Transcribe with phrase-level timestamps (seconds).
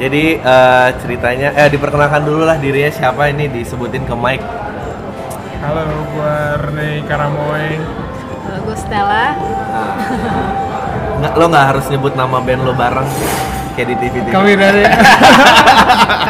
[0.00, 4.40] Jadi eh, ceritanya eh diperkenalkan dulu lah dirinya siapa ini disebutin ke Mike.
[5.60, 7.76] Halo, gue Rene Karamoy.
[8.48, 9.36] Halo, gue Stella.
[11.20, 13.04] Nggak, lo nggak harus nyebut nama band lo bareng
[13.76, 14.32] kayak di TV TV.
[14.32, 14.88] Kami dari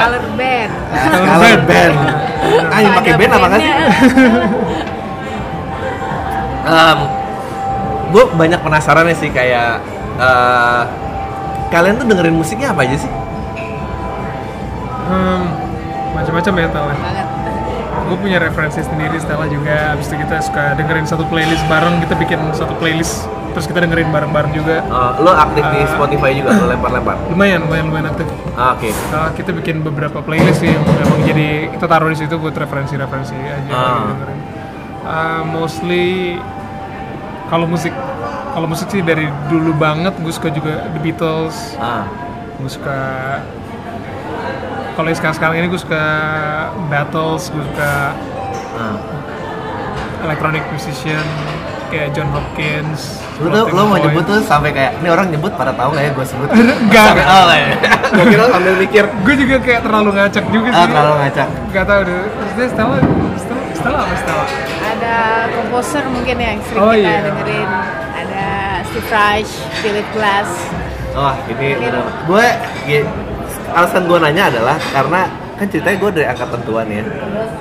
[0.02, 0.70] Color Band.
[1.30, 1.96] Color band.
[2.74, 3.60] Ah, yang pakai band apa kan?
[8.10, 9.78] gue banyak penasaran nih sih kayak
[10.18, 10.82] eh,
[11.70, 13.29] kalian tuh dengerin musiknya apa aja sih?
[15.10, 15.42] Hmm,
[16.14, 16.94] macam-macam ya Stella.
[16.94, 17.26] Banget.
[18.06, 19.94] Gue punya referensi sendiri Stella juga.
[19.94, 21.98] Abis itu kita suka dengerin satu playlist bareng.
[22.00, 23.26] Kita bikin satu playlist.
[23.50, 24.78] Terus kita dengerin bareng-bareng juga.
[24.80, 25.86] Eh, lo aktif di Eh.
[25.88, 27.18] Spotify juga lo lempar-lempar.
[27.30, 28.26] Lumayan, lumayan, lumayan aktif.
[28.54, 28.90] Ah, Oke.
[29.10, 33.34] Nah, kita bikin beberapa playlist sih yang emang jadi kita taruh di situ buat referensi-referensi
[33.34, 33.82] aja Ah.
[33.82, 34.38] lagi dengerin.
[35.00, 36.38] Uh, mostly
[37.48, 37.90] kalau musik
[38.50, 42.06] kalau musik sih dari dulu banget gue suka juga The Beatles, Ah.
[42.54, 42.98] gue suka
[45.00, 46.04] kalau yang sekarang-sekarang ini gue suka
[46.92, 48.12] Battles, gue suka
[48.76, 48.96] ah.
[50.28, 51.24] electronic musician
[51.88, 53.16] kayak John Hopkins.
[53.40, 56.12] Lu tuh lo mau nyebut tuh sampai kayak ini orang nyebut pada tahu nggak ya
[56.12, 56.48] gue sebut?
[56.84, 57.16] Enggak.
[57.16, 57.68] Sampai, oh ya.
[58.12, 59.04] Gue kira sambil mikir.
[59.24, 60.82] Gue juga kayak terlalu ngacak juga sih.
[60.84, 61.48] Ah, terlalu ngacak.
[61.72, 62.20] Gak tau deh.
[62.36, 62.96] Maksudnya Stella,
[63.40, 64.46] Stella, Stella apa Stella?
[64.84, 65.16] Ada
[65.48, 67.18] komposer mungkin yang sering Oh, kita iya.
[67.24, 67.70] dengerin.
[68.20, 68.46] Ada
[68.84, 70.50] Steve Reich, Philip Glass.
[71.16, 72.04] Wah ini bener.
[72.28, 72.46] Gue
[72.84, 73.00] ya,
[73.72, 75.20] alasan gue nanya adalah karena
[75.58, 77.02] kan ceritanya gue dari angkatan tuan ya.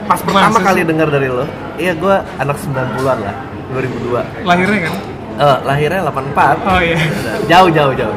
[0.07, 0.87] Pas pertama Masa kali sih?
[0.87, 3.35] denger dari lo, iya gue anak 90-an lah,
[3.75, 4.47] 2002.
[4.47, 4.93] Lahirnya kan?
[5.39, 6.67] Eh, lahirnya 84.
[6.67, 6.99] Oh iya.
[7.47, 8.11] jauh jauh jauh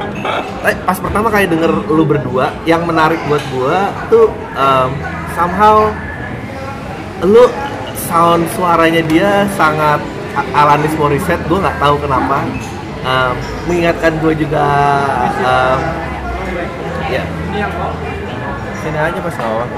[0.58, 4.26] Tapi pas pertama kali denger lu berdua yang menarik buat gua tuh
[4.58, 4.90] um,
[5.38, 5.86] somehow
[7.22, 7.46] lu
[8.10, 10.02] sound suaranya dia sangat
[10.50, 12.42] Alanis Morissette gua nggak tahu kenapa
[13.02, 13.34] Um,
[13.66, 14.62] mengingatkan gue juga
[15.42, 15.78] um,
[17.10, 17.26] ya
[18.82, 19.68] sini aja pas bawah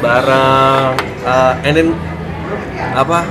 [0.00, 0.92] bareng
[1.26, 1.88] uh, and then
[2.94, 3.26] apa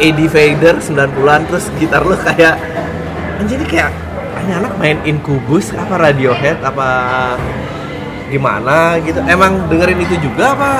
[0.00, 2.58] Eddie Vader 90-an terus gitar lu kayak
[3.38, 3.92] anjir ini kayak
[4.42, 6.88] ini anak main Incubus apa Radiohead apa
[8.32, 10.72] gimana gitu emang dengerin itu juga apa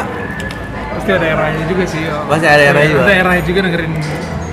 [1.00, 2.03] Pasti ada eranya juga sih.
[2.12, 2.28] oh.
[2.28, 3.03] Pasti ada eranya juga.
[3.09, 3.92] Ada eranya juga dengerin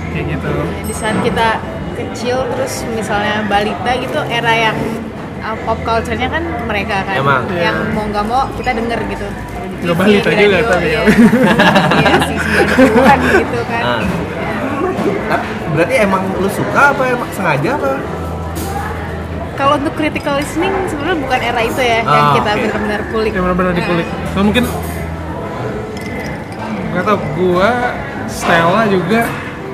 [0.08, 0.52] kayak gitu.
[0.88, 1.48] Di saat kita
[1.92, 4.78] kecil terus misalnya balita gitu era yang
[5.40, 7.42] uh, pop culture-nya kan mereka kan Emang.
[7.50, 7.92] yang Iya.
[7.92, 9.26] mau nggak mau kita denger gitu
[9.78, 9.94] Nggak
[10.34, 11.00] di juga radio, tapi ya.
[11.96, 12.12] iya.
[12.24, 14.02] Sih 90-an gitu kan Ah.
[15.28, 17.92] Tapi berarti emang lu suka apa emang sengaja apa
[19.54, 22.60] kalau untuk critical listening sebenarnya bukan era itu ya yang Ah, kita oke.
[22.60, 24.06] benar-benar kulik Yang benar-benar Nah, dikulik.
[24.28, 24.64] Nah, mungkin
[26.88, 27.70] nggak tau gua
[28.26, 29.20] Stella juga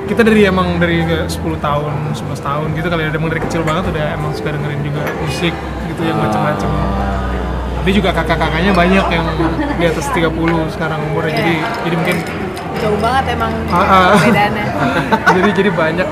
[0.04, 3.62] kita dari emang dari kayak 10 tahun, 11 tahun gitu kali ya emang dari kecil
[3.64, 5.54] banget udah emang suka dengerin juga musik
[5.88, 6.70] gitu yang macam-macam.
[7.80, 9.26] Tapi juga kakak-kakaknya banyak yang
[9.76, 10.28] di atas 30
[10.70, 11.32] sekarang umurnya.
[11.32, 11.40] Iya.
[11.40, 12.16] Jadi jadi mungkin
[12.74, 14.08] jauh banget emang Ah, ah.
[14.18, 14.64] perbedaannya
[15.38, 16.08] jadi jadi banyak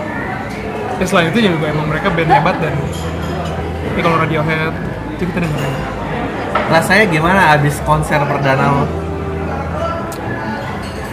[0.97, 2.73] ya selain itu juga emang mereka band hebat dan
[3.93, 4.73] ini kalau Radiohead
[5.13, 5.75] itu kita dengerin
[6.71, 8.85] rasanya gimana abis konser perdana lo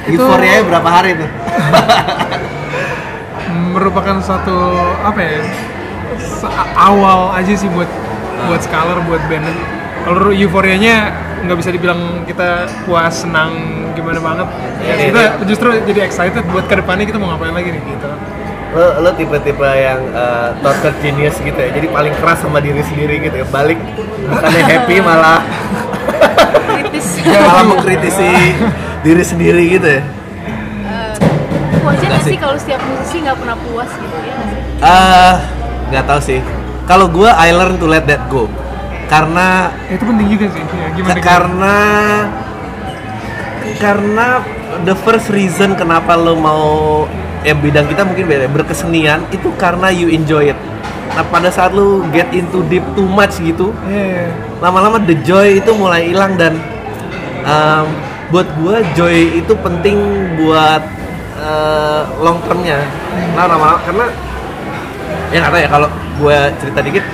[0.06, 1.30] Itu- Euforia berapa hari tuh?
[3.70, 4.58] merupakan satu
[5.06, 5.40] apa ya
[6.76, 7.90] awal aja sih buat
[8.48, 9.48] buat Scholar buat band.
[10.00, 11.12] Kalau euforianya
[11.44, 13.52] nggak bisa dibilang kita puas senang
[13.96, 14.48] gimana banget.
[14.80, 15.46] Ya Iya, kita iya.
[15.46, 18.10] justru jadi excited buat ke depannya kita mau ngapain lagi nih gitu.
[18.70, 21.70] Lo lo tipe-tipe yang uh, torture genius gitu ya.
[21.74, 23.46] Jadi paling keras sama diri sendiri gitu ya.
[23.48, 23.80] Balik
[24.30, 25.40] bukannya happy malah
[26.70, 27.08] kritis.
[27.30, 28.32] Malah mengkritisi
[29.04, 30.04] diri sendiri gitu ya
[31.82, 34.36] wajar nggak sih kalau setiap musisi nggak pernah puas gitu ya?
[34.80, 35.36] Ah
[35.90, 36.40] nggak tahu sih.
[36.86, 38.50] Kalau gue I learn to let that go.
[39.06, 40.62] Karena Ya, itu penting juga sih.
[40.62, 41.76] Ya, gimana Ka- karena
[43.78, 44.28] karena
[44.84, 46.66] the first reason kenapa lo mau
[47.42, 50.60] ya bidang kita mungkin beda berkesenian itu karena you enjoy it.
[51.10, 54.26] Nah pada saat lo get into deep too much gitu Iya, iya.
[54.60, 56.54] lama-lama the joy itu mulai hilang dan
[57.42, 57.86] um,
[58.30, 59.98] buat gua joy itu penting
[60.38, 60.86] buat
[61.40, 62.84] uh, long termnya.
[63.34, 64.06] Nah lama karena
[65.32, 65.88] ya nggak tahu ya kalau
[66.20, 67.06] gua cerita dikit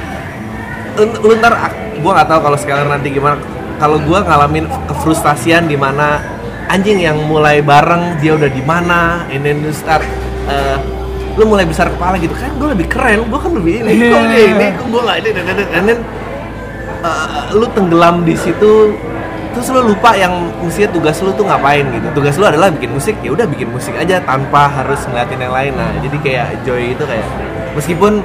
[1.22, 1.54] lu- ntar
[2.02, 3.38] gua nggak tahu kalau sekarang nanti gimana.
[3.76, 6.24] Kalau gua ngalamin kefrustasian di mana
[6.72, 10.02] anjing yang mulai bareng dia udah di mana and then you start
[10.48, 10.80] uh,
[11.36, 12.32] lu mulai besar kepala gitu.
[12.34, 15.30] Kan gue lebih keren gue kan lebih ini kok dia ini kok gue nggak ini
[15.36, 16.06] dan dan- dan-
[17.04, 18.96] uh, lu tenggelam di situ
[19.56, 22.08] terus lu lupa yang mestinya tugas lu tuh ngapain gitu.
[22.12, 25.74] Tugas lu adalah bikin musik ya udah bikin musik aja tanpa harus ngeliatin yang lain.
[25.80, 27.24] Nah jadi kayak joy itu kayak
[27.72, 28.20] meskipun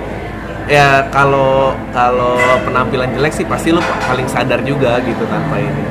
[0.67, 2.35] ya kalau kalau
[2.67, 3.79] penampilan jelek sih pasti lu
[4.11, 5.85] paling sadar juga gitu tanpa ini.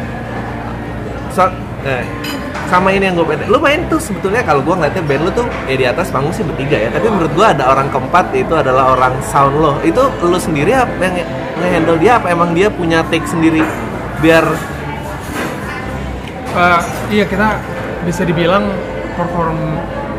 [1.31, 1.47] So,
[1.87, 2.03] eh,
[2.67, 3.47] sama ini yang gue pengen.
[3.49, 6.43] Lu main tuh sebetulnya kalau gue ngeliatnya band lu tuh ya di atas panggung sih
[6.43, 6.89] bertiga ya.
[6.91, 9.79] Tapi menurut gue ada orang keempat itu adalah orang sound lo.
[9.81, 11.15] Itu lu sendiri apa yang
[11.59, 12.11] nge-handle dia?
[12.21, 13.65] Apa emang dia punya take sendiri?
[14.21, 14.45] Biar
[16.49, 16.81] Eh,
[17.13, 17.61] iya kita
[18.03, 18.65] bisa dibilang
[19.13, 19.57] perform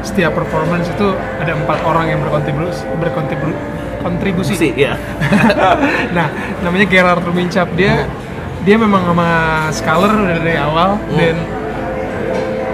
[0.00, 1.12] setiap performance itu
[1.42, 3.56] ada empat orang yang berkontribusi berkontribusi
[4.00, 4.52] kontribusi.
[4.56, 4.96] sih ya
[6.16, 6.32] nah
[6.64, 8.08] namanya Gerard Rumincap dia
[8.64, 9.28] dia memang sama
[9.72, 11.00] Scholar udah dari awal.
[11.16, 11.36] Dan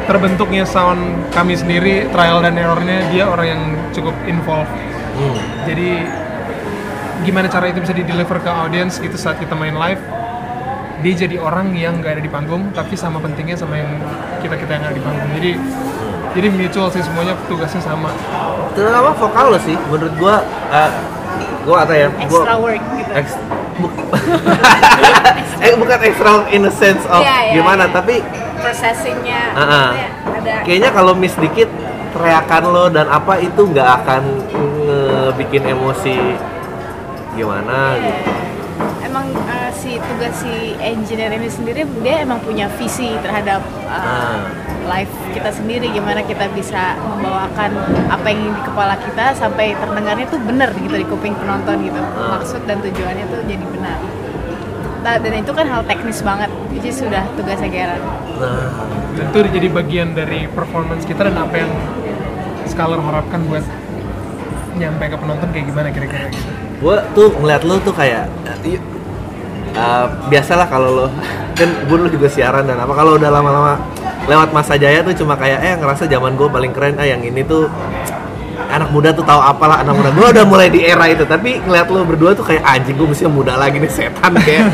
[0.06, 4.70] terbentuknya sound kami sendiri trial dan errornya dia orang yang cukup involved.
[5.16, 5.32] Hmm.
[5.64, 6.04] jadi
[7.24, 9.96] gimana cara itu bisa di deliver ke audience gitu saat kita main live
[10.96, 13.90] dia jadi orang yang nggak ada di panggung tapi sama pentingnya sama yang
[14.40, 15.28] kita kita yang ada di panggung.
[15.34, 15.50] Jadi
[16.32, 18.12] jadi mutual sih semuanya tugasnya sama.
[18.72, 19.76] Terutama vokal lo sih?
[19.86, 20.90] Menurut gua eh,
[21.62, 22.08] gua atau ya?
[22.08, 23.10] Gua extra work gitu.
[23.12, 23.40] ex-
[23.76, 23.96] bu-
[25.64, 27.92] eh bukan extra in a sense of Iya, iya, gimana iya.
[27.92, 28.14] tapi
[28.56, 29.40] processingnya.
[29.52, 31.68] Maksudnya ada kayaknya kalau miss dikit
[32.12, 34.22] teriakan lo dan apa itu nggak akan
[35.36, 36.16] bikin emosi
[37.32, 38.00] gimana Iya.
[38.00, 38.32] gitu
[39.16, 44.44] emang uh, si tugas si engineer ini sendiri dia emang punya visi terhadap uh, Ah.
[44.92, 47.80] live kita sendiri gimana kita bisa membawakan
[48.12, 52.36] apa yang di kepala kita sampai terdengarnya tuh bener gitu di kuping penonton gitu Ah.
[52.36, 53.98] maksud dan tujuannya tuh jadi benar
[55.06, 58.04] Nah, dan itu kan hal teknis banget jadi sudah tugasnya Gerard
[58.36, 58.68] nah
[59.16, 61.72] itu jadi bagian dari performance kita dan apa yang
[62.68, 63.64] Scholar harapkan buat
[64.76, 66.50] nyampe ke penonton kayak gimana kira-kira gitu.
[66.84, 68.28] gue tuh ngeliat lo tuh kayak
[69.76, 71.06] eh, biasalah kalau lo
[71.56, 73.80] kan gue lu juga siaran dan apa kalau udah lama-lama
[74.28, 77.40] lewat masa jaya tuh cuma kayak eh ngerasa zaman gue paling keren ah yang ini
[77.46, 77.70] tuh
[78.66, 80.10] anak muda tuh tahu apalah anak muda.
[80.12, 83.24] Gue udah mulai di era itu tapi ngeliat lo berdua tuh kayak anjing gue mesti
[83.30, 84.68] muda lagi nih setan kayak.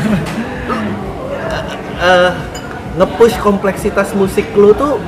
[2.03, 2.31] Eh
[2.99, 4.99] nge-push kompleksitas musik lo tuh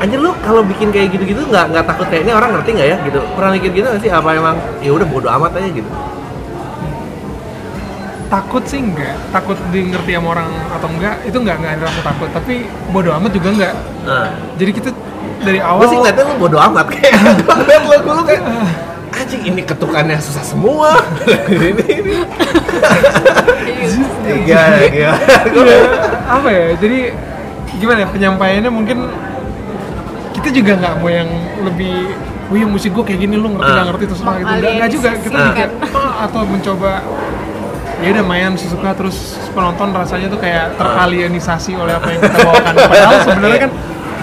[0.00, 2.96] anjir lu kalau bikin kayak gitu-gitu nggak nggak takut ini orang ngerti nggak ya?
[3.04, 3.20] Gitu.
[3.36, 4.10] Pernah mikir gitu nggak sih?
[4.14, 5.90] Apa emang ya udah bodo amat aja gitu
[8.34, 9.14] takut sih enggak.
[9.30, 12.28] Takut di ngerti sama orang atau enggak itu enggak enggak ada rasa takut.
[12.30, 12.54] Tapi
[12.90, 13.74] bodo amat juga enggak.
[14.02, 14.88] Nah jadi kita
[15.40, 17.12] dari awal gue sih ngeliatnya lu bodo amat kayak
[17.62, 18.42] ngeliat lu lu kayak
[19.14, 20.90] anjing ini ketukannya susah semua.
[21.46, 22.14] Ini ini
[24.44, 25.12] iya iya.
[25.54, 25.78] Iya,
[26.26, 26.66] apa ya?
[26.76, 26.98] Jadi
[27.78, 28.98] gimana ya penyampaiannya mungkin
[30.34, 31.30] kita juga nggak mau yang
[31.62, 31.94] lebih
[32.52, 33.88] wih musik gue kayak gini lu ngerti nggak Ah.
[33.88, 34.30] ngerti terus gitu.
[34.34, 35.08] Nggak nggak juga.
[35.16, 35.64] Kita juga
[35.94, 36.90] "Ah," atau mencoba
[38.04, 39.16] ya udah main sesuka terus
[39.50, 42.74] penonton rasanya tuh kayak teralienisasi oleh apa yang kita bawakan.
[42.76, 43.70] Padahal sebenarnya kan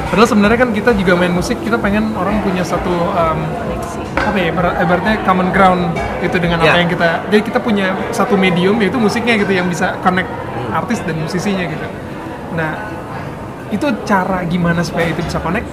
[0.07, 3.39] padahal sebenarnya kan kita juga main musik kita pengen orang punya satu um,
[4.11, 5.81] apa ya ibaratnya common ground
[6.19, 6.83] itu dengan apa Ya.
[6.83, 10.29] yang kita jadi kita punya satu medium yaitu musiknya gitu yang bisa connect
[10.69, 11.87] artis dan musisinya gitu.
[12.53, 12.71] Nah
[13.71, 15.65] itu cara gimana supaya itu bisa connect?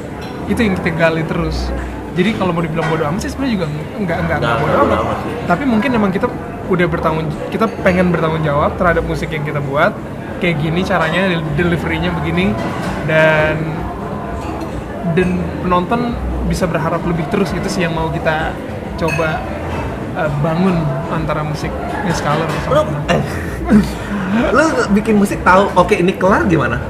[0.47, 1.69] Itu yang kita gali terus.
[2.15, 4.83] Jadi kalau mau dibilang bodo amat sih sebenarnya juga enggak enggak enggak Nggak, nggak amat.
[4.83, 6.27] bodo amat tapi mungkin emang kita
[6.69, 9.97] udah bertanggung kita pengen bertanggung jawab terhadap musik yang kita buat.
[10.39, 12.53] Kayak gini caranya del- deliverynya begini.
[13.09, 13.57] Dan
[15.17, 15.29] dan
[15.65, 16.15] penonton
[16.47, 18.53] bisa berharap lebih terus itu sih yang mau kita
[19.01, 19.41] coba
[20.17, 20.77] uh, bangun
[21.13, 23.03] antara musiknya Scholar lu sama penonton.
[23.13, 23.23] eh,
[24.53, 24.65] lu
[24.97, 26.81] bikin musik tahu oke ini kelar gimana?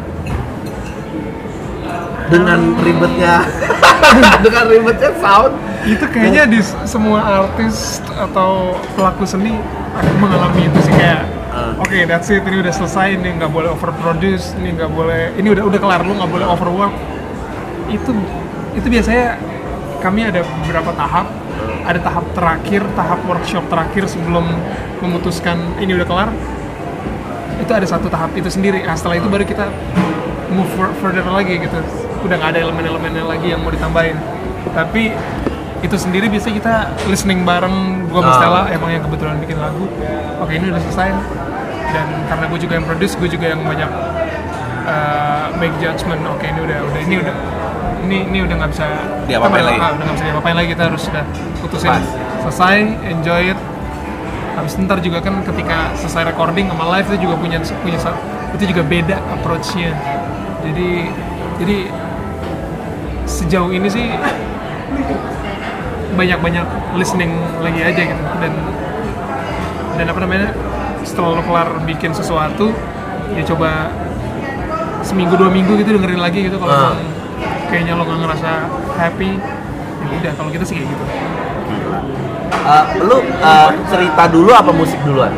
[2.29, 3.47] Dengan ribetnya
[4.45, 5.55] dengan ribetnya sound
[5.85, 9.55] itu kayaknya di semua artis atau pelaku seni
[9.95, 11.75] akan mengalami itu sih kayak Ah.
[11.81, 15.65] oke that's it ini udah selesai ini nggak boleh overproduce ini nggak boleh ini udah
[15.65, 16.93] udah kelar lu nggak boleh overwork.
[17.89, 18.13] Itu
[18.77, 19.41] itu biasanya
[19.99, 21.27] kami ada beberapa tahap.
[21.83, 24.45] Ada tahap terakhir tahap workshop terakhir sebelum
[25.01, 26.31] memutuskan ini udah kelar.
[27.59, 28.85] Itu ada satu tahap itu sendiri.
[28.85, 29.73] Nah, setelah itu baru kita
[30.53, 31.81] move fur- further lagi gitu.
[32.23, 34.21] Udah nggak ada elemen-elemennya lagi yang mau ditambahin.
[34.77, 35.11] Tapi
[35.79, 36.75] itu sendiri biasanya kita
[37.07, 38.07] listening bareng.
[38.09, 38.37] Gua sama Ah.
[38.37, 39.85] Stella emang yang kebetulan bikin lagu.
[40.39, 41.09] Oke ini udah selesai.
[41.89, 43.91] Dan karena gue juga yang produce gue juga yang banyak
[44.85, 46.21] uh, make judgment.
[46.29, 47.35] Oke ini udah udah ini udah
[48.05, 48.87] ini ini udah nggak bisa
[49.25, 49.81] Diapa-apain kita- lagi.
[49.81, 50.69] ah, udah nggak bisa diapa-apain lagi.
[50.73, 51.25] Kita harus sudah
[51.59, 51.91] putusin.
[51.91, 52.05] Pas.
[52.39, 52.77] selesai
[53.09, 53.61] enjoy it.
[54.55, 57.99] Habis ntar juga kan ketika selesai recording sama live itu juga punya punya
[58.51, 59.93] itu juga beda approach-nya.
[60.65, 60.91] Jadi
[61.59, 61.77] jadi
[63.25, 64.07] sejauh ini sih
[66.09, 68.53] banyak-banyak listening lagi aja gitu dan
[69.95, 70.49] dan apa namanya
[71.03, 72.73] setelah lo kelar bikin sesuatu
[73.33, 73.93] ya coba
[75.01, 76.81] seminggu dua minggu gitu dengerin lagi gitu kalau Ah.
[76.93, 77.01] emang
[77.69, 78.51] kayaknya lo nggak ngerasa
[78.97, 79.31] happy
[79.99, 81.05] ya udah kalau kita sih kayak gitu
[82.59, 85.33] Eh, lu eh, cerita dulu apa musik duluan?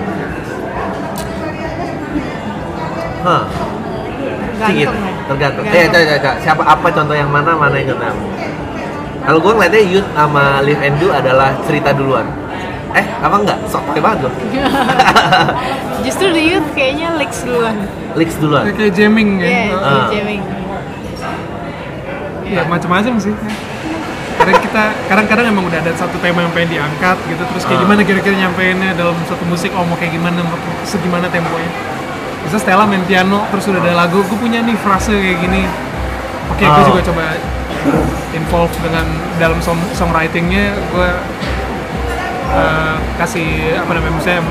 [3.20, 3.44] Hah,
[4.58, 5.28] sedikit, Gantung ya.
[5.28, 5.64] tergantung.
[5.68, 6.00] Gantung.
[6.02, 6.30] Eh, coba.
[6.40, 8.18] siapa apa contoh yang mana, mana yang contoh yang
[9.20, 12.24] Kalau gue ngeliatnya Youth sama Live and Do adalah cerita duluan.
[12.90, 13.58] Eh, apa enggak?
[13.64, 14.32] Sok pakai banget gue.
[16.04, 17.76] Justru di youth kayaknya Lex duluan.
[18.12, 18.64] Leaks duluan.
[18.66, 20.08] Kayak- kayak jamming ya Iya, Ah.
[20.10, 20.42] jamming.
[22.50, 23.30] ya macam-macam sih
[24.34, 27.82] kadang kita kadang-kadang emang udah ada satu tema yang pengen diangkat gitu terus kayak Ah.
[27.86, 31.70] gimana kira-kira nyampeinnya dalam satu musik oh mau kayak gimana mau segimana temponya
[32.42, 35.62] bisa Stella main piano terus udah ada lagu gue punya nih frase kayak gini
[36.48, 36.86] oke gue Oh.
[36.90, 37.22] juga coba
[38.36, 39.06] involve dengan
[39.40, 41.10] dalam song songwritingnya gue
[42.54, 44.42] eh, kasih apa namanya misalnya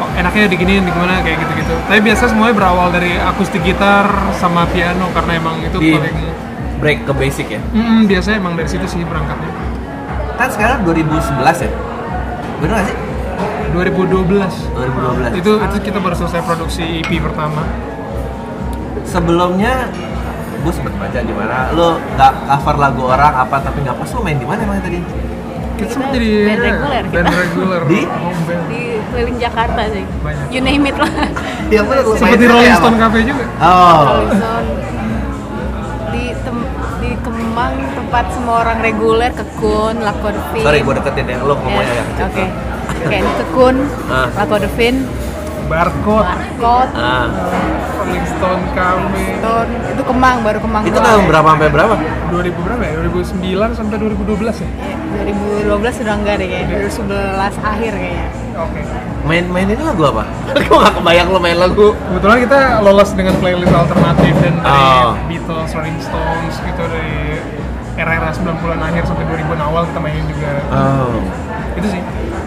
[0.00, 4.68] oh, enaknya diginiin di gimana kayak gitu-gitu tapi biasa semuanya berawal dari akustik gitar sama
[4.70, 6.46] piano karena emang itu Di paling
[6.80, 7.60] break ke basic ya.
[7.72, 9.50] Mm, biasanya emang dari situ sih berangkatnya.
[10.36, 11.70] Kan sekarang 2011 ya?
[12.60, 12.96] Bener gak sih?
[13.72, 14.52] 2012.
[14.76, 15.40] 2012.
[15.40, 17.64] Itu itu kita baru selesai produksi EP pertama.
[19.06, 19.86] sebelumnya
[20.66, 24.20] gue sempet baca di mana lo nggak cover lagu orang apa tapi nggak pas lo
[24.20, 24.98] main di mana emang tadi
[25.76, 27.80] Kita semua Kita jadi band reguler band reguler.
[27.84, 28.00] Di?
[28.02, 28.62] home band.
[28.66, 30.04] Di keliling Jakarta sih.
[30.18, 30.46] Banyak.
[30.48, 31.12] You name it lah.
[31.68, 32.74] ya bener Seperti Rolling?
[32.74, 33.44] Stone Cafe juga.
[33.60, 34.68] oh Rolling Stone.
[36.08, 36.56] Di tem
[36.96, 40.64] di Kemang tempat semua orang reguler Kekun, Lakodvin.
[40.64, 42.44] sorry gue deketin ya lo ngomongnya Yes, yang kecil Oke.
[43.06, 43.76] Kayak di Kekun,
[44.08, 44.28] Ah.
[45.66, 47.26] Barcode, Markot, ah
[47.96, 49.24] Rolling Stone Cafe.
[49.36, 49.70] Stone.
[49.90, 50.82] Itu Kemang baru Kemang.
[50.86, 51.94] itu tahun berapa sampai berapa
[52.30, 52.92] 2000 berapa ya?
[53.02, 54.68] 2009 sampai 2012 ya?
[54.78, 55.22] Ya,
[55.66, 56.76] 2012 sudah enggak deh kayaknya.
[56.86, 58.26] 2011 akhir kayaknya.
[58.56, 58.80] Oke.
[59.26, 60.22] main main itu lagu apa
[60.56, 65.12] gue gak kebayang lo main lagu Kebetulan kita lolos dengan playlist alternatif dan dari Oh.
[65.26, 67.42] Beatles, Rolling Stones gitu dari
[67.96, 70.50] era-era 90-an akhir sampai 2000-an awal kita mainin juga.
[70.70, 71.20] oh
[71.74, 72.00] Itu sih.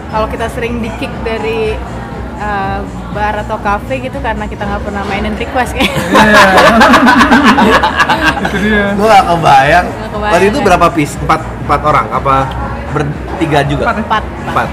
[0.08, 1.76] Kalau kita sering di kick dari
[2.40, 2.80] uh,
[3.12, 6.02] bar atau cafe gitu karena kita nggak pernah mainin request kayaknya.
[7.60, 7.78] Iya.
[8.40, 8.86] itu dia.
[8.96, 10.66] gue gak kebayang Nggak kebayang, waktu itu kan?
[10.66, 12.36] berapa piece empat empat orang apa
[12.90, 14.02] bertiga juga Empat ya?
[14.02, 14.22] Empat.
[14.48, 14.68] empat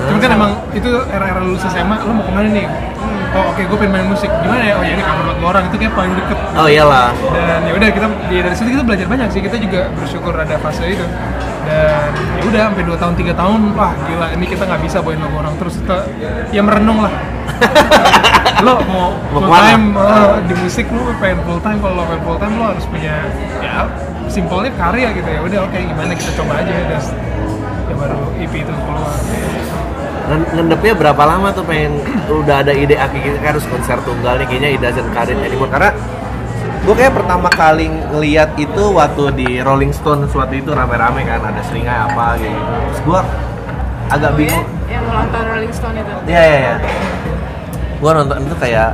[0.00, 2.64] Cuman kan emang itu era-era lulus SMA, lo mau ke mana nih?
[3.30, 4.30] Oh oke, gue pengen main musik.
[4.42, 4.74] Gimana ya?
[4.74, 6.38] Oh ya ini cover lagu orang itu kayak paling deket.
[6.58, 9.40] oh iyalah Dan ya udah kita ya dari situ kita belajar banyak sih.
[9.40, 11.06] Kita juga bersyukur ada fase itu.
[11.62, 15.20] Dan ya udah sampai 2 tahun 3 tahun, wah gila ini kita nggak bisa bawain
[15.22, 15.96] lagu orang terus kita
[16.50, 17.12] ya merenung lah.
[18.60, 22.38] lo mau full time eh, di musik lo pengen full time kalau lo pengen full
[22.38, 23.24] time lo harus punya
[23.64, 23.88] ya
[24.28, 27.02] simpelnya karya gitu ya udah oke gimana kita coba aja dan
[27.88, 29.16] ya baru EP itu keluar
[30.30, 31.98] ngendepnya berapa lama tuh pengen
[32.30, 35.90] udah ada ide ah, kita harus konser tunggal nih kayaknya doesn't cut it anymore karena
[36.80, 41.60] gue kayak pertama kali ngeliat itu waktu di Rolling Stone waktu itu rame-rame kan ada
[41.66, 43.20] seringai apa gitu terus gue
[44.10, 46.14] agak bingung Yang ulang tahun Rolling Stone itu.
[46.26, 46.74] Iya iya iya.
[48.02, 48.90] Gua nonton itu kayak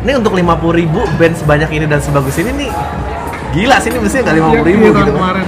[0.00, 2.70] ini untuk 50.000 ribu band sebanyak ini dan sebagus ini nih
[3.52, 5.12] gila sih ini mestinya nggak 50.000 Iya, ribu iya, tahun gitu.
[5.12, 5.46] kemarin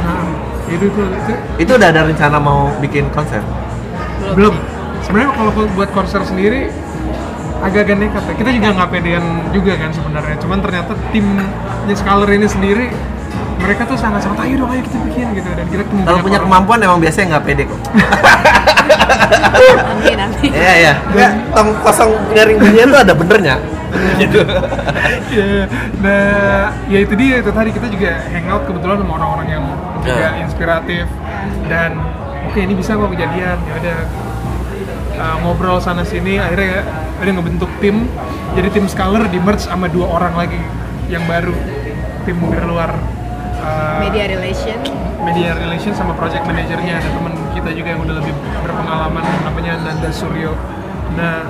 [0.73, 3.41] itu itu Itu udah ada rencana mau bikin konser.
[4.33, 4.55] belum
[5.03, 6.71] sebenarnya kalau buat konser sendiri
[7.61, 8.35] agak-agak nekat ya.
[8.35, 11.47] kita juga nggak pedean juga kan sebenarnya cuman ternyata timnya
[11.93, 12.87] Scholar ini sendiri
[13.59, 16.47] mereka tuh sangat-sangat ayo dong ayo kita bikin gitu dan kita ketemu Kalau punya orang.
[16.49, 17.81] kemampuan emang biasanya nggak pede kok.
[19.93, 20.51] Amin, amin.
[20.51, 20.93] Iya iya.
[21.07, 23.55] Nggak, tong kosong nyaring bunyinya tuh ada benernya.
[24.19, 24.41] Gitu.
[25.33, 25.65] Iya.
[26.05, 29.65] nah ya itu dia itu tadi kita juga hangout kebetulan sama orang-orang yang
[30.05, 30.31] juga Ya.
[30.45, 31.07] inspiratif
[31.67, 31.97] dan
[32.45, 33.99] oke ini bisa kok kejadian ya udah
[35.17, 36.85] uh, ngobrol sana sini akhirnya
[37.17, 38.05] ada ngebentuk tim
[38.53, 40.61] jadi tim Scholar di merge sama dua orang lagi
[41.09, 41.57] yang baru
[42.29, 42.93] tim dari luar
[43.59, 44.79] uh, Media relation.
[45.23, 50.11] media relation sama project manajernya ada teman kita juga yang udah lebih berpengalaman namanya Nanda
[50.13, 50.53] Suryo
[51.15, 51.47] nah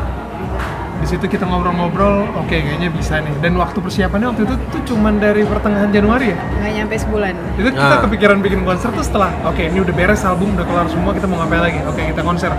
[1.02, 5.18] di situ kita ngobrol-ngobrol oke kayaknya bisa nih dan waktu persiapannya waktu itu tuh cuman
[5.18, 7.34] dari pertengahan Januari ya Nggak nyampe sebulan.
[7.52, 8.00] itu kita Ah.
[8.00, 11.36] kepikiran bikin konser tuh setelah oke ini udah beres album udah kelar semua kita mau
[11.36, 12.54] ngapain lagi oke kita konser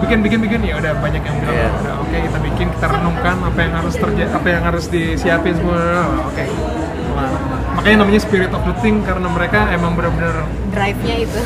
[0.00, 1.68] bikin bikin bikin ya udah banyak yang bilang Iya.
[1.78, 5.80] udah oke kita bikin kita renungkan apa yang harus terjadi apa yang harus disiapin semua
[6.24, 7.30] oke kelar.
[7.70, 11.40] makanya namanya spirit of the thing karena mereka emang benar-benar Drive-nya itu.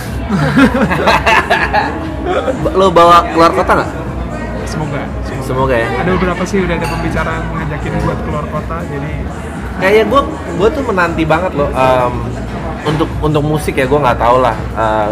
[2.72, 3.90] Lo bawa keluar kota nggak?
[4.64, 5.00] semoga
[5.44, 5.88] Semoga ya.
[5.92, 9.12] ada beberapa sih udah ada pembicaraan ngajakin buat keluar kota jadi
[9.74, 10.22] Kayaknya gue
[10.54, 12.14] gue tuh menanti banget loh em,
[12.86, 15.10] untuk untuk musik ya gue nggak tahu lah Eh,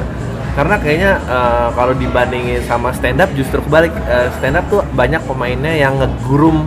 [0.53, 5.21] karena kayaknya eh, kalau dibandingin sama stand up justru kebalik Eh, stand up tuh banyak
[5.27, 6.65] pemainnya yang ngegurum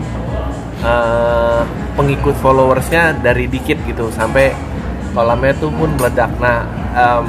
[0.84, 1.62] eh,
[1.96, 4.52] pengikut followersnya dari dikit gitu sampai
[5.16, 7.26] kolamnya tuh pun meledak nah em,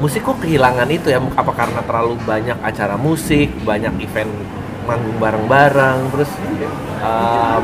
[0.00, 4.32] musik kok kehilangan itu ya apa karena terlalu banyak acara musik banyak event
[4.88, 6.30] manggung bareng-bareng terus
[7.04, 7.62] um,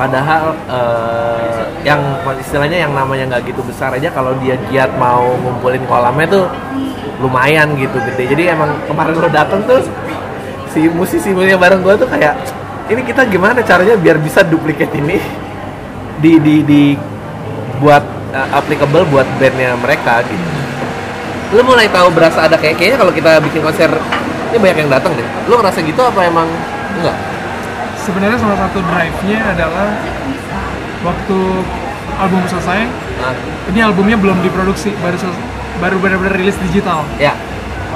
[0.00, 2.00] padahal uh, yang
[2.40, 6.44] istilahnya yang namanya nggak gitu besar aja kalau dia giat mau ngumpulin kolamnya tuh
[7.20, 8.32] lumayan gitu gede.
[8.32, 9.84] Jadi emang kemarin lo dateng tuh
[10.72, 12.34] si musisi musisi bareng gue tuh kayak
[12.88, 15.20] ini kita gimana caranya biar bisa duplikat ini?
[16.20, 16.82] Di di di
[17.80, 18.02] buat
[18.32, 20.48] uh, applicable buat bandnya mereka gitu.
[21.56, 23.90] Lu mulai tahu berasa ada kayak kayaknya kalau kita bikin konser
[24.50, 25.26] ini banyak yang datang deh.
[25.46, 26.48] Lu ngerasa gitu apa emang?
[26.98, 27.16] Enggak?
[28.02, 29.88] Sebenarnya salah satu drive-nya adalah
[31.06, 31.38] waktu
[32.20, 32.84] album selesai
[33.16, 33.32] nah,
[33.72, 35.16] ini albumnya belum diproduksi baru
[35.80, 37.06] baru benar-benar rilis digital.
[37.16, 37.32] Ya.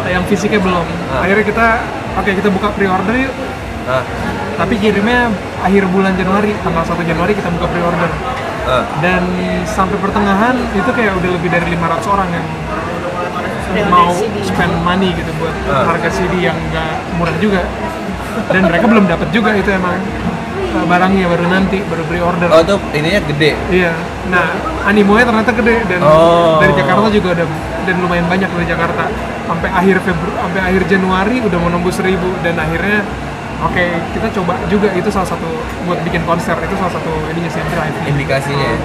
[0.08, 0.86] Yang fisiknya belum.
[1.12, 1.24] Ah.
[1.26, 1.66] akhirnya kita
[2.18, 3.34] oke kita buka pre-order yuk.
[3.84, 4.00] Nah,
[4.56, 5.28] tapi kirimnya
[5.60, 8.10] akhir bulan Januari tanggal 1 Januari kita buka pre-order.
[8.64, 8.80] Nah.
[9.04, 9.20] dan
[9.68, 12.46] sampai pertengahan itu kayak udah lebih dari 500 orang yang
[13.86, 14.36] mau CD.
[14.42, 15.88] spend money gitu buat Ah.
[15.88, 17.62] harga CD yang nggak murah juga.
[18.50, 19.98] Dan mereka belum dapat juga itu emang.
[20.74, 23.54] Uh, barangnya baru nanti baru pre-order oh itu ininya gede?
[23.70, 23.94] Iya.
[24.26, 26.58] Nah animonya ternyata gede dan Oh.
[26.58, 27.46] dari Jakarta juga udah
[27.84, 29.06] dan lumayan banyak dari Jakarta.
[29.46, 33.06] Sampai akhir Februari sampai akhir Januari udah mau nembus seribu dan akhirnya
[33.62, 34.90] oke kita coba juga.
[34.90, 35.46] Itu salah satu
[35.86, 38.78] buat bikin konser itu salah satu ininya sih drive indikasinya ya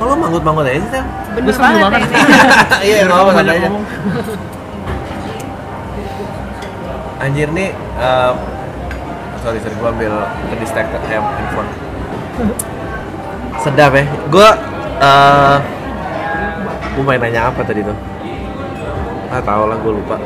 [0.00, 1.04] Lo manggut-manggut aja sih, Tem?
[1.36, 2.00] bener banget, banget.
[2.80, 3.68] ya Iya, banyak santai aja.
[3.68, 3.84] ngomong.
[7.20, 8.32] Anjir nih, eh,
[9.44, 10.12] sorry, sorry, gua ambil
[10.48, 11.68] ke distracted ya, handphone
[13.62, 14.48] Sedap ya, gua
[15.00, 15.56] eh
[16.96, 17.92] gua main nanya apa tadi tuh?
[19.28, 20.16] Ah, tau lah, gua lupa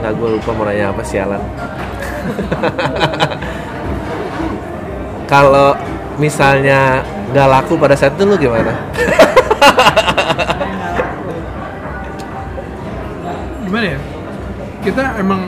[0.00, 1.42] Nggak, gua lupa mau nanya apa, sialan
[5.24, 5.76] Kalau
[6.18, 7.02] misalnya
[7.34, 8.72] nggak laku pada saat itu lu gimana?
[13.66, 13.98] gimana ya?
[14.84, 15.40] Kita emang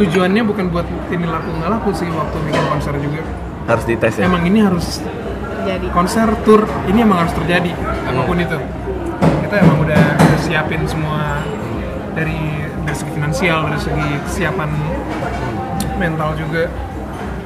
[0.00, 3.22] tujuannya bukan buat ini laku nggak laku sih waktu bikin konser juga.
[3.68, 4.26] Harus dites ya?
[4.26, 5.00] emang ini harus
[5.60, 7.72] jadi konser tour ini emang harus terjadi
[8.08, 8.58] apa pun itu.
[9.46, 11.44] Kita emang udah, udah siapin semua
[12.16, 14.70] dari dari segi finansial dari segi kesiapan
[16.00, 16.64] mental juga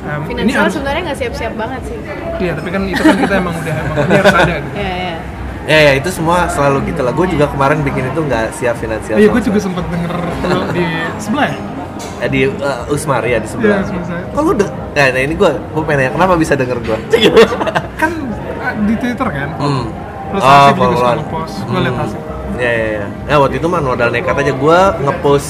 [0.05, 1.99] Ini finansial harus sebenarnya nggak siap-siap banget sih
[2.39, 4.71] iya tapi kan itu kan kita emang udah emang ini harus ada gitu.
[4.77, 5.17] ya ya
[5.65, 7.13] Ya ya itu semua selalu gitu lah.
[7.17, 9.17] Gue juga kemarin bikin itu nggak siap finansial.
[9.17, 10.13] Oh iya, gue juga sempat denger
[10.45, 10.85] lo di
[11.17, 11.59] sebelah ya?
[12.21, 13.81] Eh, di uh, Usmar ya di sebelah.
[13.81, 14.29] Iya.
[14.29, 16.99] Kok lu de- nah, nah ini gue gue pengen nanya kenapa bisa denger gue?
[18.01, 18.13] Kan
[18.61, 19.49] ah, di Twitter kan?
[19.57, 19.85] hmm.
[20.35, 22.21] Terus Oh, Hasib juga suka nge-post, gue liat Hasib.
[22.55, 23.07] Ya ya ya.
[23.25, 25.49] Nah waktu itu mah modal nekat aja gue ngepost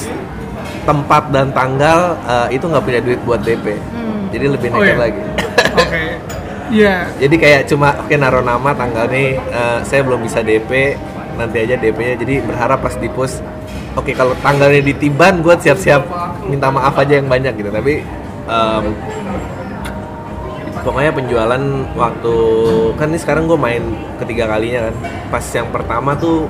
[0.85, 3.65] tempat dan tanggal eh, itu nggak punya duit buat DP.
[3.73, 4.04] Hmm.
[4.35, 4.97] Jadi lebih Oh, nekat iya.
[4.99, 5.21] lagi.
[5.79, 6.03] Oke,
[6.69, 6.95] iya.
[7.15, 10.95] Jadi kayak cuma oke naruh nama tanggal nih eh, saya belum bisa DP
[11.35, 13.43] nanti aja DP-nya jadi berharap pas di post
[13.91, 16.07] oke kalau tanggalnya ditiban gue siap-siap
[16.47, 17.69] minta maaf aja yang banyak gitu.
[17.69, 18.03] Tapi
[18.45, 18.83] em,
[20.79, 22.35] pokoknya penjualan waktu
[22.95, 23.83] kan ini sekarang gue main
[24.19, 24.95] ketiga kalinya kan.
[25.29, 26.45] Pas yang pertama tuh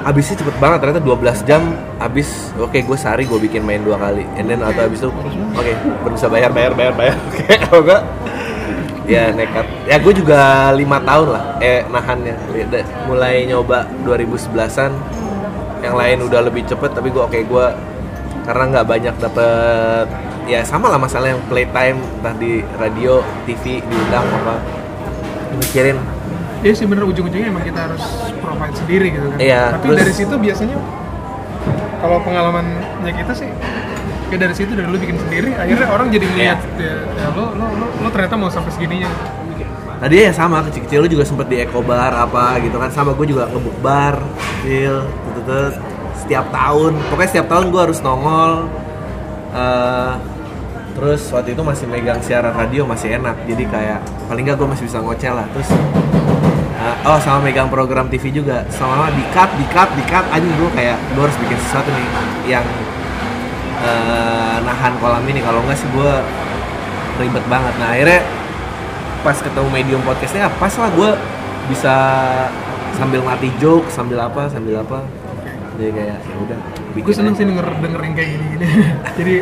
[0.00, 1.62] habisnya cepet banget ternyata 12 jam
[2.00, 4.24] habis oke gue sehari gue bikin main dua kali.
[4.40, 5.10] And then atau habis itu
[5.56, 5.72] oke
[6.06, 7.16] baru bisa bayar bayar bayar bayar.
[7.28, 8.02] Oke kalau enggak
[9.10, 9.66] ya nekat.
[9.90, 12.34] Ya gue juga lima tahun lah eh nahannya.
[12.50, 12.80] Beda.
[13.10, 14.92] mulai nyoba 2011an
[15.80, 17.66] yang lain udah lebih cepet tapi gue oke gue
[18.44, 20.06] karena nggak banyak dapet
[20.44, 24.60] ya sama lah masalah yang playtime entah di radio TV diundang apa
[25.56, 25.96] mikirin
[26.60, 27.04] Iya sih bener.
[27.04, 28.02] Ujung-ujungnya emang kita harus
[28.38, 29.38] provide sendiri gitu kan.
[29.38, 30.76] Iya, Tapi terus- dari situ biasanya
[32.00, 33.48] kalau pengalamannya kita sih
[34.28, 37.66] kayak dari situ dari lu bikin sendiri akhirnya orang jadi ngeliat ya, ya lo, lo,
[37.66, 39.10] lo, lo ternyata mau sampai segininya.
[40.00, 42.88] Tadi ya sama kecil-kecil lu juga sempet di Eco Bar apa gitu kan.
[42.88, 44.16] Sama gue juga ngebuk bar
[44.62, 45.04] kecil
[45.36, 45.76] tutut
[46.16, 46.96] setiap tahun.
[47.12, 48.52] Pokoknya setiap tahun gue harus nongol
[49.50, 50.12] Eh,
[50.94, 53.34] terus waktu itu masih megang siaran radio masih enak.
[53.44, 55.42] Jadi kayak paling nggak gue masih bisa ngoceh lah.
[55.50, 55.68] Terus
[57.04, 58.64] oh sama megang program TV juga.
[58.68, 62.08] Sama di cut di cut di cut anjing gue kayak gue harus bikin sesuatu nih
[62.58, 62.66] yang
[63.84, 65.40] eh, nahan kolam ini.
[65.40, 66.12] Kalau enggak sih gue
[67.20, 67.74] ribet banget.
[67.80, 68.20] Nah akhirnya
[69.20, 71.10] pas ketemu medium podcastnya pas lah gue
[71.68, 71.94] bisa
[72.96, 75.04] sambil ngelatih joke sambil apa sambil apa.
[75.80, 77.40] Jadi kayak ya udah gue bikin seneng aja.
[77.40, 78.66] sih denger denger yang kayak gini-gini.
[79.18, 79.34] Jadi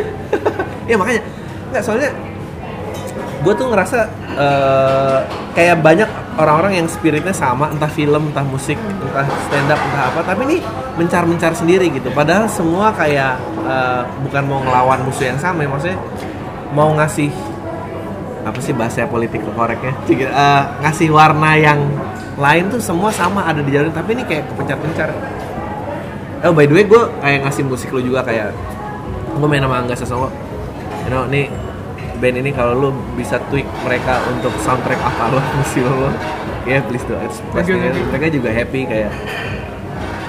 [0.87, 1.23] ya makanya.
[1.69, 2.11] Nggak soalnya
[3.39, 3.99] gue tuh ngerasa
[4.39, 5.19] eh,
[5.55, 10.21] kayak banyak orang-orang yang spiritnya sama entah film entah musik entah stand up entah apa
[10.23, 10.59] tapi ini
[10.95, 12.11] mencar-mencar sendiri gitu.
[12.15, 15.99] Padahal semua kayak eh, bukan mau ngelawan musuh yang sama ya maksudnya
[16.71, 17.31] mau ngasih
[18.47, 19.93] apa sih bahasa politik koreknya?
[20.09, 21.83] Eh, ngasih warna yang
[22.39, 25.11] lain tuh semua sama ada di jalan tapi ini kayak kepencar-pencar.
[26.47, 28.55] Oh by the way gue kayak ngasih musik lu juga kayak
[29.35, 30.31] gue main sama Angga Sasongko.
[31.03, 31.51] You know nih
[32.19, 36.11] band ini kalau lu bisa tweak mereka untuk soundtrack apa lo musik lo
[36.67, 37.15] ya please do.
[37.17, 37.33] It
[38.13, 39.11] mereka juga happy kayak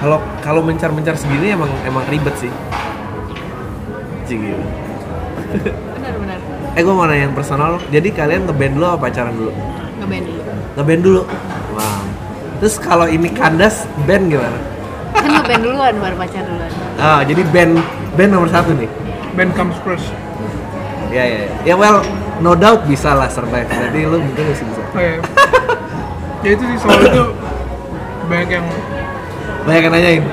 [0.00, 2.52] kalau kalau mencar-mencar segini emang emang ribet sih.
[4.30, 4.54] Gitu.
[5.98, 6.38] benar-benar
[6.78, 9.50] Eh gue mau nanya yang personal, jadi kalian ngeband dulu apa pacaran dulu?
[9.98, 10.40] ngeband dulu.
[10.78, 11.22] Ngeband dulu?
[11.74, 12.02] Wow.
[12.62, 14.54] Terus kalau ini kandas, band gimana?
[15.10, 16.70] kan ngeband duluan baru pacar duluan.
[16.96, 17.82] Ah, jadi band
[18.14, 18.86] band nomor satu nih.
[19.34, 20.06] Band comes first
[21.10, 21.98] Ya ya ya, ya well,
[22.38, 23.66] no doubt bisa lah survive.
[23.66, 24.80] Jadi lu mungkin masih bisa.
[24.80, 25.18] Oh, iya.
[26.46, 27.24] ya itu sih soal itu
[28.30, 28.66] banyak yang
[29.60, 30.24] Banyak yang nanyain.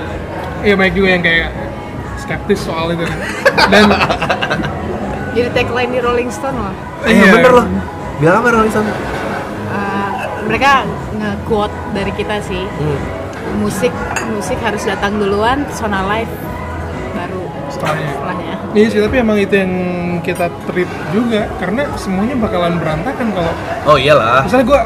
[0.63, 1.49] Iya banyak juga yang kayak
[2.17, 3.03] skeptis soal itu.
[3.69, 3.91] Dan
[5.35, 6.73] jadi tagline di Rolling Stone loh
[7.05, 7.31] Eh Iya.
[7.37, 7.65] bener loh.
[8.17, 8.89] Bilang apa Rolling Stone?
[8.89, 10.11] Uh,
[10.47, 10.87] mereka
[11.17, 12.63] nge-quote dari kita sih.
[12.65, 12.99] Hmm.
[13.47, 13.95] musik
[14.35, 16.29] musik harus datang duluan personal life
[17.15, 17.46] baru
[17.77, 19.73] setelahnya setelahnya Iya sih, tapi emang itu yang
[20.19, 23.53] kita treat juga karena semuanya bakalan berantakan kalau
[23.85, 24.81] Oh iyalah misalnya gue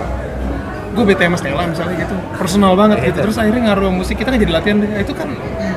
[0.92, 3.24] gue bete sama Stella misalnya gitu personal banget Ya, gitu itu.
[3.26, 5.30] terus akhirnya ngaruh musik kita nggak jadi latihan deh itu kan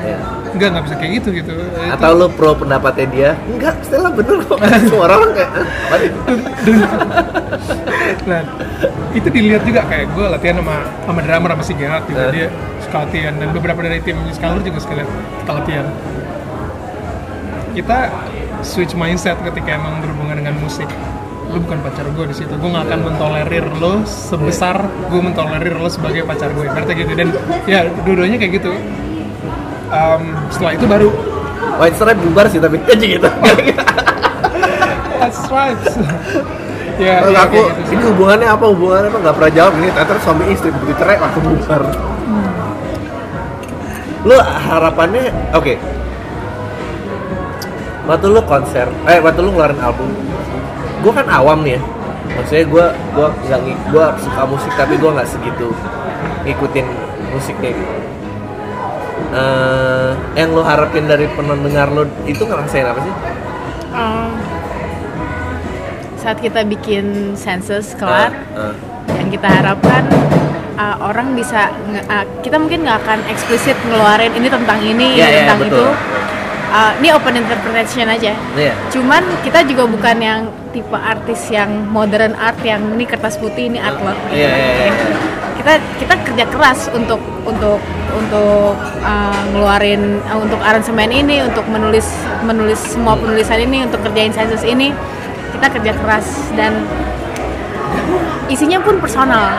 [0.05, 0.17] Ya.
[0.53, 4.37] nggak nggak bisa kayak gitu gitu Itu- Atau lu pro pendapatnya dia Enggak, Stella bener
[4.39, 5.51] kok Semua orang kayak
[8.25, 8.41] nah
[9.11, 12.31] itu dilihat juga kayak gue latihan sama sama drummer sama si Gerard juga Eh.
[12.31, 12.47] dia
[12.81, 15.07] suka latihan dan beberapa dari tim Scalar juga sekalian
[15.39, 15.85] kita latihan
[17.75, 18.07] kita
[18.63, 20.87] switch mindset ketika emang berhubungan dengan musik.
[21.51, 25.91] Lu bukan pacar gue di situ gue gak akan mentolerir lo sebesar gue mentolerir lo
[25.91, 27.11] sebagai pacar gue berarti gitu.
[27.13, 27.35] Dan
[27.67, 28.71] ya dua-duanya kayak gitu.
[29.91, 31.09] Em, setelah itu baru.
[31.75, 33.27] White Stripe bubar sih tapi aja gitu
[35.25, 35.79] that's right.
[36.95, 37.93] Ya, Terus ya, aku gitu sih.
[37.99, 38.65] ini hubungannya apa?
[38.71, 39.19] Hubungannya apa?
[39.19, 39.87] Nggak pernah jawab ini.
[39.91, 41.81] Ternyata suami istri begitu cerai langsung bubar.
[44.23, 45.73] Lu harapannya oke
[48.05, 50.09] waktu lu konser eh waktu lu ngeluarin album
[51.01, 51.81] gue kan awam nih ya
[52.37, 53.61] maksudnya gue gue nggak
[53.93, 55.69] gue suka musik tapi gue nggak segitu
[56.45, 56.87] ngikutin
[57.33, 57.95] musiknya gitu
[59.35, 63.13] Eh, yang lu harapin dari pendengar lu itu ngerasain apa sih?
[63.91, 64.31] Um,
[66.15, 68.75] saat kita bikin sensus kelar Ah, ah.
[69.19, 70.07] yang kita harapkan
[70.79, 71.67] uh, orang bisa
[72.07, 75.83] uh, kita mungkin nggak akan eksplisit ngeluarin ini tentang ini ini iya, tentang betul.
[75.83, 75.85] itu
[76.75, 78.75] Uh, ini open interpretation aja Iya.
[78.91, 80.39] cuman kita juga bukan yang
[80.75, 84.91] tipe artis yang modern art yang ini kertas putih ini artwork Iya, iya, iya.
[85.55, 87.79] kita kita kerja keras untuk untuk
[88.11, 92.11] untuk uh, ngeluarin uh, untuk aransemen ini untuk menulis
[92.43, 94.91] menulis semua penulisan ini untuk kerjain sensus ini
[95.55, 96.27] kita kerja keras
[96.59, 96.83] dan
[98.51, 99.55] isinya pun personal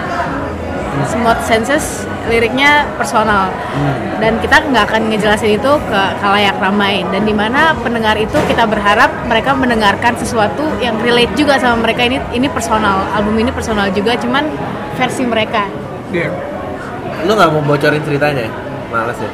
[1.04, 3.52] semua sensus liriknya personal
[4.18, 8.64] dan kita nggak akan ngejelasin itu ke kalayak ramai dan di mana pendengar itu kita
[8.64, 13.92] berharap mereka mendengarkan sesuatu yang relate juga sama mereka ini ini personal album ini personal
[13.92, 14.48] juga cuman
[14.96, 15.68] versi mereka
[16.14, 16.30] Iya.
[17.26, 18.46] Lu nggak mau bocorin ceritanya?
[18.46, 18.50] ya?
[18.86, 19.30] Males ya?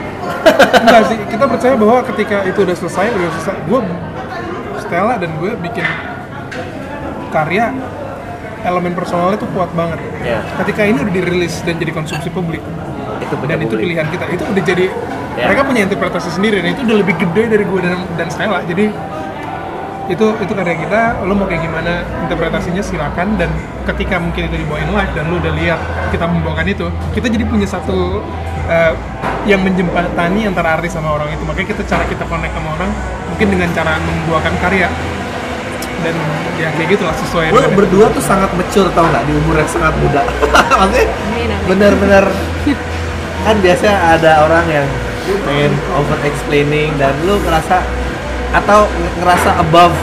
[0.81, 3.81] Enggak sih, kita percaya bahwa ketika itu udah selesai, udah selesai, gue
[4.81, 5.85] Stella dan gue bikin
[7.29, 7.73] karya
[8.63, 9.99] elemen personalnya tuh kuat banget.
[10.23, 10.41] Iya.
[10.63, 12.63] Ketika ini udah dirilis dan jadi konsumsi publik,
[13.23, 13.83] Itu dan itu publik.
[13.87, 14.87] pilihan kita, itu udah jadi
[15.33, 15.49] Ya.
[15.49, 18.61] mereka punya interpretasi sendiri dan itu udah lebih gede dari gue dan, dan Stella.
[18.69, 18.93] Jadi
[20.11, 23.49] itu itu karya kita, lo mau kayak gimana interpretasinya silakan dan
[23.89, 25.81] ketika mungkin itu dibawain live dan lo udah lihat
[26.13, 26.85] kita membawakan itu,
[27.17, 28.21] kita jadi punya satu
[28.69, 28.93] eh,
[29.49, 31.41] yang menjembatani antara artis sama orang itu.
[31.49, 32.91] Makanya kita cara kita connect sama orang
[33.33, 34.89] mungkin dengan cara membuahkan karya
[36.03, 36.15] dan
[36.55, 39.23] ya kayak gitulah sesuai Lu dengan- berdua tuh sangat mature tau nggak?
[39.23, 40.23] Di umur yang sangat muda.
[40.81, 41.07] Maksudnya
[41.65, 42.25] bener-bener
[43.47, 44.87] kan biasanya ada orang yang
[45.43, 47.83] pengen over explaining dan lu ngerasa
[48.53, 49.95] atau nge- ngerasa above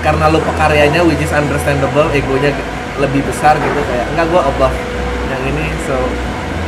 [0.00, 2.50] karena lu pekaryanya which is understandable egonya
[2.96, 4.74] lebih besar gitu kayak enggak gua above
[5.28, 5.96] yang ini so.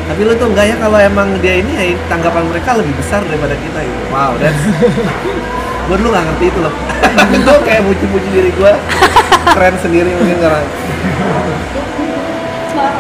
[0.03, 3.57] Tapi lu tuh enggak ya kalau emang dia ini ya tanggapan mereka lebih besar daripada
[3.57, 4.03] kita gitu.
[4.11, 4.61] Wow that's
[5.93, 6.75] gue dulu nggak ngerti itu loh.
[7.45, 8.73] Gue kayak muji-muji diri gue
[9.61, 10.65] keren sendiri mungkin karena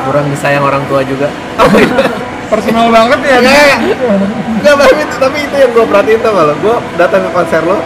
[0.04, 1.32] kurang disayang orang tua juga.
[1.56, 1.96] Apa itu
[2.52, 3.36] personal banget ya.
[3.40, 3.80] Enggak,
[4.60, 7.80] enggak, tapi itu, tapi itu yang gue perhatiin tuh kalau gue datang ke konser lo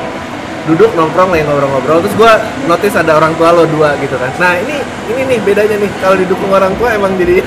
[0.67, 2.33] duduk nongkrong lagi ngobrol-ngobrol terus gue
[2.67, 4.35] notice ada orang tua lo dua gitu kan.
[4.43, 4.83] Nah ini
[5.15, 5.91] ini nih bedanya nih.
[6.03, 7.47] Kalau didukung orang tua emang jadi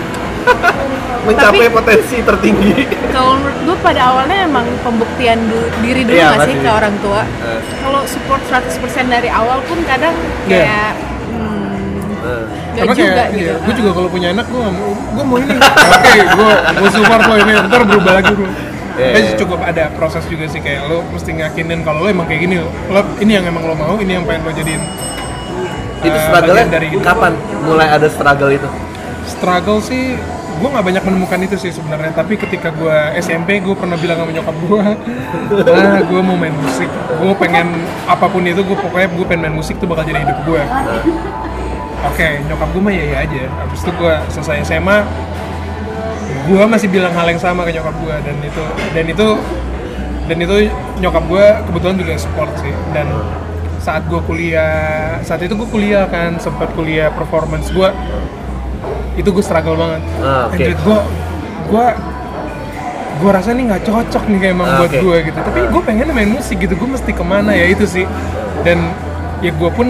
[1.28, 2.74] mencapai Tapi- potensi tertinggi
[3.16, 6.96] kalau menurut gue pada awalnya emang pembuktian du- diri dulu Iya, nggak sih ke orang
[7.00, 7.62] tua Eh.
[7.80, 10.58] kalau support 100% dari awal pun kadang Iya.
[10.58, 10.92] kayak
[11.30, 11.78] hmm,
[12.20, 12.44] Eh.
[12.80, 13.42] Gak juga kayak, gitu.
[13.42, 15.52] iya, gue juga kalau punya anak gue mau, gue mau ini.
[15.58, 18.50] Oke, gue gue support lo ini, ntar berubah lagi gue.
[18.96, 19.36] Iya, Tapi iya.
[19.36, 22.70] cukup ada proses juga sih kayak lo mesti ngakinin kalau lo emang kayak gini lo,
[22.88, 24.80] lo ini yang emang lo mau, ini yang pengen lo jadiin.
[26.00, 28.70] itu eh, struggle-nya bagian dari kapan mulai ada struggle itu
[29.26, 30.16] Struggle sih,
[30.60, 32.12] gue nggak banyak menemukan itu sih sebenarnya.
[32.12, 34.84] Tapi ketika gue SMP, gue pernah bilang sama nyokap gue,
[35.80, 39.56] ah gue mau main musik, gue pengen apa pun itu, gue pokoknya gue pengen main
[39.56, 40.62] musik tuh bakal jadi hidup gue.
[42.00, 43.44] Oke, nyokap gue mah ya ya aja.
[43.64, 44.98] Habis itu gue selesai SMA,
[46.50, 49.28] gue masih bilang hal yang sama ke nyokap gue dan itu dan itu
[50.30, 50.56] dan itu
[51.02, 53.10] nyokap gue kebetulan juga support sih dan
[53.82, 57.90] saat gue kuliah saat itu gue kuliah kan sempat kuliah performance gue
[59.20, 60.02] itu gue struggle banget.
[60.20, 60.48] Ah.
[60.48, 60.98] Anjir, gue
[61.68, 61.86] gue
[63.20, 65.00] gue rasa nih nggak cocok nih kayak emang Ah, buat oke.
[65.04, 65.38] gue gitu.
[65.38, 68.08] Tapi gue pengen main musik gitu gue mesti ke mana ya itu sih.
[68.64, 68.96] Dan
[69.40, 69.88] ya gue pun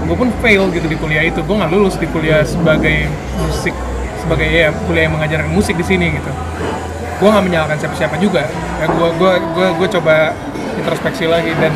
[0.00, 1.38] gue pun fail gitu di kuliah itu.
[1.40, 3.06] Gue nggak lulus di kuliah sebagai
[3.38, 3.74] musik
[4.18, 6.30] sebagai ya kuliah yang mengajarkan musik di sini gitu.
[7.22, 8.42] Gue nggak menyalahkan siapa-siapa juga.
[8.82, 10.34] Ya gue gue gue gue coba
[10.74, 11.70] introspeksi lagi dan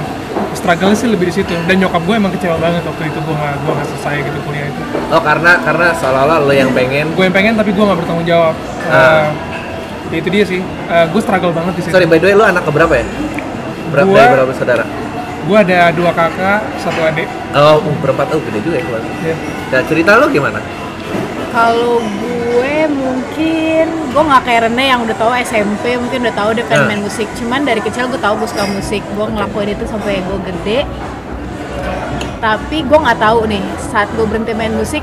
[0.54, 1.54] struggle sih lebih di situ.
[1.68, 4.82] Dan nyokap gue emang kecewa banget waktu itu gue gue nggak selesai gitu kuliah itu.
[5.12, 7.12] Oh karena karena seolah-olah lo yang pengen?
[7.12, 8.54] Gue yang pengen tapi gue nggak bertanggung jawab.
[8.88, 8.94] Ah.
[8.94, 9.26] Eh,
[10.12, 10.60] ya itu dia sih.
[11.12, 11.92] Gue struggle banget di situ.
[11.94, 13.06] Sorry by the way lo anak keberapa ya?
[13.92, 14.84] Berapa Gua- dari berapa saudara?
[15.44, 17.28] gue ada dua kakak satu adik.
[17.52, 18.32] Oh uh, berempat.
[18.32, 19.36] Oh gede juga ya keluarga ya.
[19.68, 20.56] nah cerita lo gimana?
[21.52, 26.64] Kalau gue mungkin gue nggak kayak Rene yang udah tahu SMP mungkin udah tahu dia
[26.64, 26.88] pengen Ah.
[26.88, 27.26] main musik.
[27.34, 29.02] Cuman dari kecil gue tahu gue suka musik.
[29.12, 30.78] Gue ngelakuin itu sampai gue gede.
[32.38, 35.00] Tapi gue nggak tahu nih saat gue berhenti main musik,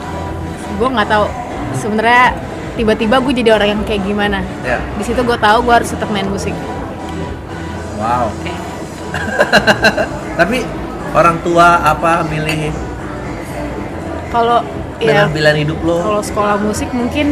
[0.78, 1.26] gue nggak tahu
[1.74, 2.38] sebenarnya
[2.74, 4.40] tiba-tiba gue jadi orang yang kayak gimana.
[4.62, 6.54] ya Di situ gue tahu gue harus tetap main musik.
[7.98, 8.54] wow Oke.
[10.40, 10.64] tapi
[11.12, 12.72] orang tua apa milih
[14.32, 14.64] Kalau
[15.02, 15.98] ya dengan pilihan hidup lo.
[16.00, 17.28] Kalau sekolah musik mungkin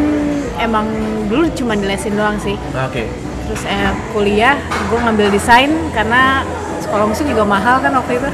[0.58, 0.90] emang
[1.26, 2.58] dulu cuma dilesin doang sih.
[2.72, 3.04] oke.
[3.46, 6.42] Terus eh, kuliah gue ngambil desain karena
[6.80, 8.30] sekolah musik juga mahal kan waktu itu.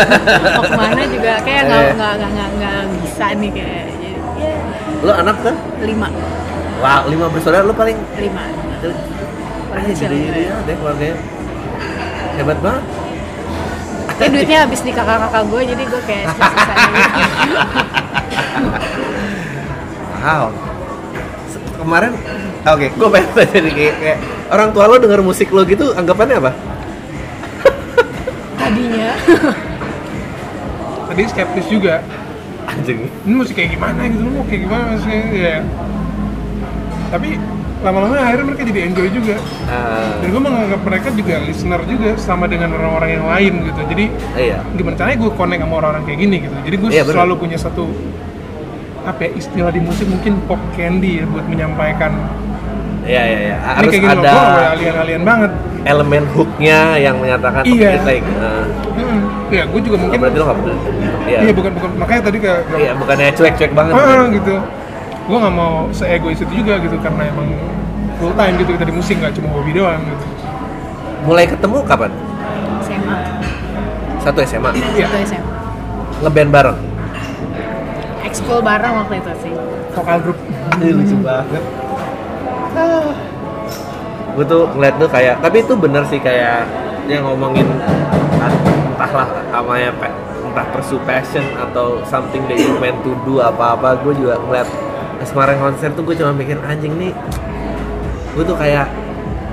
[0.54, 1.92] Mau ke mana juga kayak nggak Eh.
[1.92, 4.54] nggak nggak nggak nggak bisa nih kayak jadi ya
[5.00, 6.08] lo anak kan lima.
[6.78, 7.98] Wow lima bersaudara lo paling?
[8.16, 8.44] Lima.
[9.70, 10.08] Paling Ah, kecil.
[10.08, 10.50] gede ya.
[10.50, 11.16] ya deh keluarganya.
[12.36, 12.84] Hebat banget.
[14.10, 16.42] Tapi duitnya habis di kakak-kakak gue jadi gue kayak gitu.
[20.22, 20.46] wow.
[21.80, 22.12] Kemarin
[22.68, 24.18] oke gue pengen tanya nih kayak, kayak
[24.52, 26.52] orang tua lo denger musik lo gitu anggapannya apa?
[28.60, 29.10] Tadinya.
[31.10, 32.04] Tadi skeptis juga.
[32.70, 33.10] Anjing.
[33.26, 35.58] Ini musik kayak gimana gitu mau kayak gimana sih ya
[37.10, 37.34] tapi
[37.80, 39.36] lama-lama akhirnya mereka jadi enjoy juga.
[39.64, 43.80] Ah, dan gue menganggap mereka juga listener juga sama dengan orang-orang yang lain gitu.
[43.88, 44.04] Jadi
[44.36, 44.58] iya.
[44.76, 46.56] gimana caranya gue connect sama orang-orang kayak gini gitu.
[46.60, 47.14] Jadi gue Iya, bener.
[47.16, 47.84] selalu punya satu
[49.00, 52.12] apa ya istilah di musik mungkin pop candy ya buat menyampaikan.
[53.00, 53.56] Iya iya iya.
[53.64, 54.32] Harus kayak gini ada
[54.76, 55.52] alien-alien banget.
[55.80, 57.96] elemen hooknya yang menyatakan Iya.
[57.96, 58.68] kita yang- ah.
[58.68, 59.48] hmm.
[59.48, 60.78] ya gue juga Oh, mungkin berarti lo nggak peduli?
[61.24, 61.52] Iya iya.
[61.56, 61.90] bukan bukan.
[61.96, 64.54] Makanya tadi kayak iya bukannya cuek-cuek banget ah, gitu
[65.20, 67.48] gue nggak mau seegois itu juga gitu karena emang
[68.16, 70.24] full time gitu kita di musik nggak cuma hobi doang gitu.
[71.24, 72.10] Mulai ketemu kapan?
[72.80, 73.16] SMA
[74.20, 75.08] satu SMA Iya.
[75.08, 75.52] itu SMA
[76.20, 76.78] ngeband bareng?
[78.24, 79.52] Ekskul bareng waktu itu sih.
[79.96, 80.38] Vokal grup.
[80.78, 81.64] Ini lucu banget.
[84.30, 86.62] Gue tuh ngeliat tuh kayak, tapi itu bener sih kayak
[87.10, 87.66] yang ngomongin
[88.38, 88.52] ah,
[88.94, 89.90] entahlah namanya
[90.46, 94.68] entah pursue passion atau something that you meant to do apa-apa gue juga ngeliat
[95.20, 97.12] pas kemarin konser tuh gue cuma mikir anjing nih
[98.32, 98.88] gue tuh kayak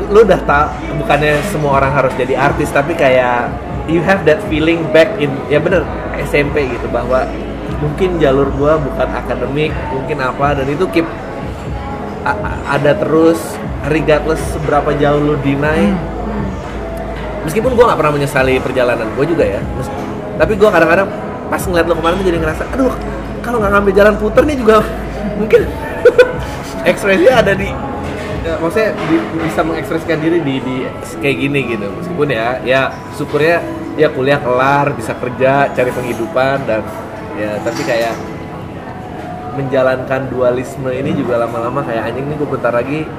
[0.07, 3.51] lu udah tau bukannya semua orang harus jadi artis tapi kayak
[3.89, 5.83] you have that feeling back in ya bener
[6.21, 7.25] SMP gitu bahwa
[7.81, 11.07] mungkin jalur gua bukan akademik mungkin apa dan itu keep
[12.67, 13.39] ada terus
[13.87, 15.95] regardless seberapa jauh lu deny.
[17.47, 19.61] Meskipun gua nggak pernah menyesali perjalanan gue juga ya
[20.37, 21.07] tapi gua kadang-kadang
[21.47, 22.93] pas ngeliat lo kemarin tuh jadi ngerasa aduh
[23.41, 24.83] kalau nggak ngambil jalan puter nih juga
[25.35, 25.67] mungkin.
[26.91, 27.67] Ekspresinya ada di
[28.47, 30.75] ya, maksudnya di- bisa mengekspresikan diri di, di
[31.19, 31.87] kayak gini gitu.
[31.91, 32.81] Meskipun ya ya
[33.19, 33.59] syukurnya
[33.99, 36.85] ya kuliah kelar bisa kerja cari penghidupan dan
[37.35, 38.15] ya tapi kayak
[39.57, 43.09] menjalankan dualisme ini juga lama-lama kayak anjing nih gue bentar lagi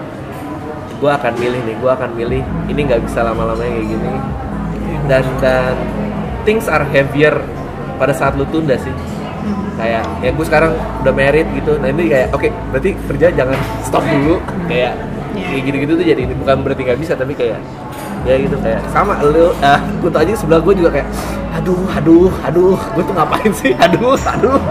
[0.99, 4.13] gue akan milih nih gue akan milih ini nggak bisa lama-lamanya kayak gini.
[5.09, 5.75] Dan dan
[6.47, 7.37] things are heavier
[7.99, 8.95] pada saat lu tunda sih
[9.75, 11.77] kayak ya gue sekarang udah married gitu.
[11.79, 14.39] Nah ini kayak oke berarti kerja jangan stop dulu.
[14.67, 14.95] Kayak
[15.29, 15.45] Iya.
[15.55, 17.61] kayak gitu-gitu tuh jadi bukan berarti nggak bisa tapi kayak
[18.27, 21.07] ya gitu kayak sama lu ah gue tau aja sebelah gue juga kayak
[21.55, 23.73] aduh aduh aduh gue tuh ngapain sih?
[23.77, 24.59] Aduh aduh.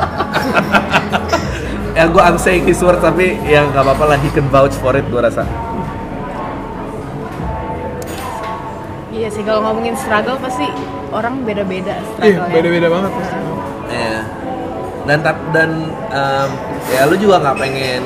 [1.98, 4.94] Ya gue I'm saying his word tapi ya nggak apa-apa lah he can vouch for
[4.94, 5.42] it gue rasa.
[9.10, 10.70] Iya sih kalau ngomongin struggle pasti
[11.10, 13.12] orang beda-beda Iya, struggle beda-beda banget.
[13.88, 14.20] Iya.
[15.08, 15.70] Dan dan
[16.12, 16.50] em,
[16.92, 18.04] ya lu juga nggak pengen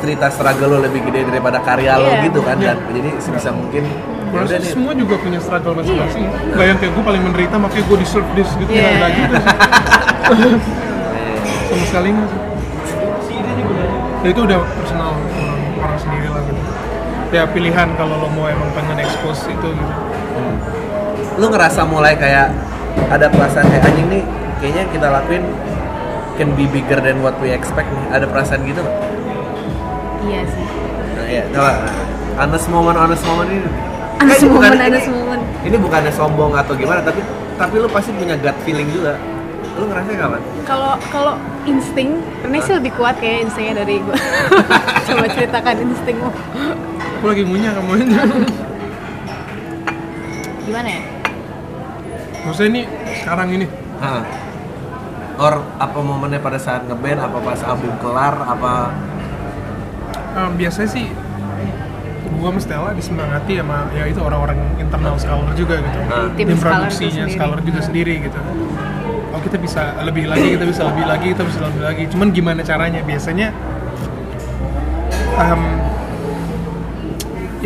[0.00, 2.24] cerita struggle lo lebih gede daripada karya lo Iya.
[2.24, 2.72] gitu kan Iya.
[2.72, 3.84] dan jadi sebisa mungkin
[4.30, 6.24] ya udah nih semua juga punya struggle masing-masing.
[6.24, 6.56] Iya.
[6.56, 8.96] Gak yang kayak gue paling menderita makanya gue deserve this gitu yeah.
[8.96, 9.34] nggak gitu.
[10.40, 11.36] eh,
[11.68, 12.40] Sama sekali nggak sih.
[14.20, 16.60] Ya, itu udah personal orang, orang sendiri lah gitu.
[17.32, 19.94] Ya pilihan kalau lo mau emang pengen expose itu gitu.
[21.40, 22.52] lu ngerasa mulai kayak
[23.08, 24.22] ada perasaan kayak anjing nih
[24.60, 25.44] kayaknya yang kita lakuin
[26.36, 28.96] can be bigger than what we expect nih ada perasaan gitu nggak?
[30.22, 30.66] Iya sih.
[31.10, 31.72] Nah, ya, coba
[32.38, 33.64] honest moment honest moment ini
[34.20, 35.40] Ada Kayak bukan- momen, ini- ada momen.
[35.62, 37.24] ini bukannya sombong atau gimana tapi
[37.56, 39.16] tapi lu pasti punya gut feeling juga
[39.72, 40.40] lu ngerasa kapan?
[40.62, 44.12] Kalau kalau insting, Rene sih lebih kuat kayak instingnya dari gue.
[45.08, 46.28] Coba ceritakan instingmu.
[47.16, 48.14] Gue lagi ngunyah kamu ini.
[50.62, 51.00] Gimana ya?
[52.42, 52.82] Maksudnya ini
[53.16, 53.66] sekarang ini.
[53.98, 54.20] Hah.
[55.40, 58.92] Or apa momennya pada saat ngeband, apa pas album kelar, apa
[60.30, 61.10] Um, biasanya sih
[62.38, 65.98] gua sama Stella disemangati sama ya itu orang-orang internal scholar juga gitu.
[66.06, 66.30] Nah.
[66.38, 68.38] Tim produksinya scholar juga sendiri gitu.
[69.34, 72.02] Oh kita bisa lebih lagi, kita bisa lebih lagi, kita bisa lebih lagi.
[72.14, 73.02] Cuman gimana caranya?
[73.02, 73.50] Biasanya
[75.34, 75.62] um,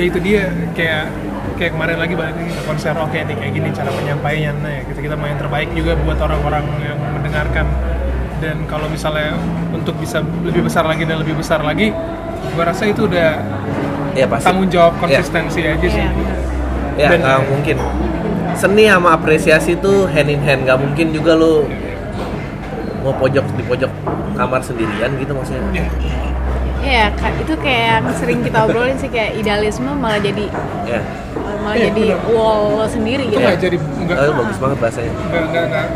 [0.00, 1.12] ya itu dia kayak
[1.54, 4.52] kayak kemarin lagi balik lagi ke konser oke nih kayak gini cara penyampaiannya.
[4.60, 7.66] Nah ya kita kita mau yang terbaik juga buat orang-orang yang mendengarkan.
[8.38, 9.38] Dan kalau misalnya
[9.70, 11.94] untuk bisa lebih besar lagi dan lebih besar lagi
[12.52, 13.40] gua rasa itu udah
[14.12, 14.44] ya pasti.
[14.44, 15.18] tanggung jawab Ya.
[15.18, 16.04] konsistensi aja sih.
[16.04, 16.34] Iya,
[16.94, 17.76] ya Dan- nggak mungkin.
[18.54, 20.62] Seni sama apresiasi itu hand in hand.
[20.62, 21.66] Nggak mungkin juga lu
[23.00, 23.90] mau pojok di pojok
[24.34, 25.62] kamar sendirian gitu maksudnya.
[25.74, 25.86] Ya,
[26.84, 30.52] Iya, Kak, itu kayak yang sering kita obrolin sih kayak idealisme malah jadi
[30.84, 31.00] ya
[31.56, 32.30] malah Iya, jadi benar.
[32.30, 33.40] wall sendiri itu gitu.
[33.40, 35.86] nggak jadi nggak oh, bagus banget bahasanya nggak nggak nggak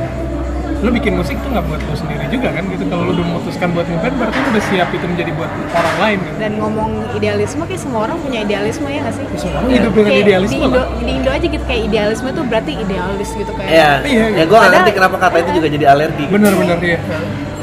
[0.79, 3.69] lu bikin musik tuh nggak buat lu sendiri juga kan gitu kalau lu udah memutuskan
[3.69, 7.63] buat ngeband berarti lu udah siap itu menjadi buat orang lain gitu Dan ngomong idealisme
[7.65, 9.25] kayak semua orang punya idealisme ya nggak sih?
[9.37, 9.77] semua orang Iya.
[9.77, 13.31] hidup dengan idealisme di Indo, lah di Indo aja gitu kayak idealisme tuh berarti idealis
[13.33, 13.71] gitu kayak.
[13.71, 14.23] ya Iya, ya iya.
[14.39, 16.99] gue nggak Padahal- ngerti kenapa kata itu juga jadi alergi bener-bener ya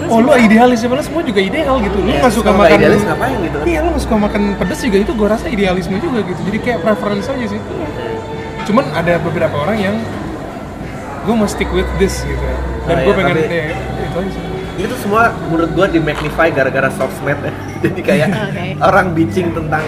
[0.07, 1.97] oh lu idealis ya semua juga ideal gitu.
[1.97, 3.65] Lu Ya, nggak suka makan idealis ngapain gitu kan?
[3.65, 6.39] iya lu nggak suka makan pedas juga itu gue rasa idealisme juga gitu.
[6.43, 7.61] Jadi kayak preference aja sih.
[8.65, 9.95] Cuman ada beberapa orang yang
[11.21, 12.45] gue mau stick with this gitu.
[12.85, 13.63] Dan Ah, gue iya, pengen tapi- ya,
[14.01, 14.43] itu aja sih.
[14.75, 17.53] Itu semua menurut gue di magnify gara-gara sosmed ya.
[17.83, 18.65] Jadi kayak Oke.
[18.79, 19.83] orang bitching tentang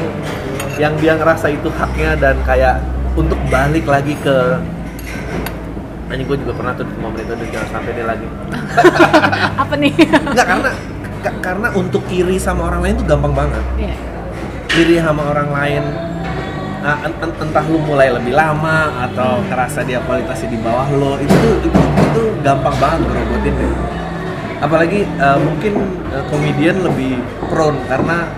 [0.78, 2.80] yang dia ngerasa itu haknya dan kayak
[3.14, 4.62] untuk balik lagi ke
[6.08, 8.28] Anjing gue juga pernah tuh momen itu dan jangan sampai dia lagi
[9.62, 9.92] Apa nih?
[10.24, 10.70] Enggak karena
[11.18, 13.96] ka- karena untuk iri sama orang lain tuh gampang banget Iya.
[14.76, 15.84] iri sama orang lain
[16.78, 21.18] nah, ent- ent- entah lu mulai lebih lama atau ngerasa dia kualitasnya di bawah lo
[21.18, 23.72] itu tuh itu, itu gampang banget ngerobotin deh
[24.58, 25.74] apalagi eh, mungkin
[26.08, 28.30] eh, komedian lebih prone karena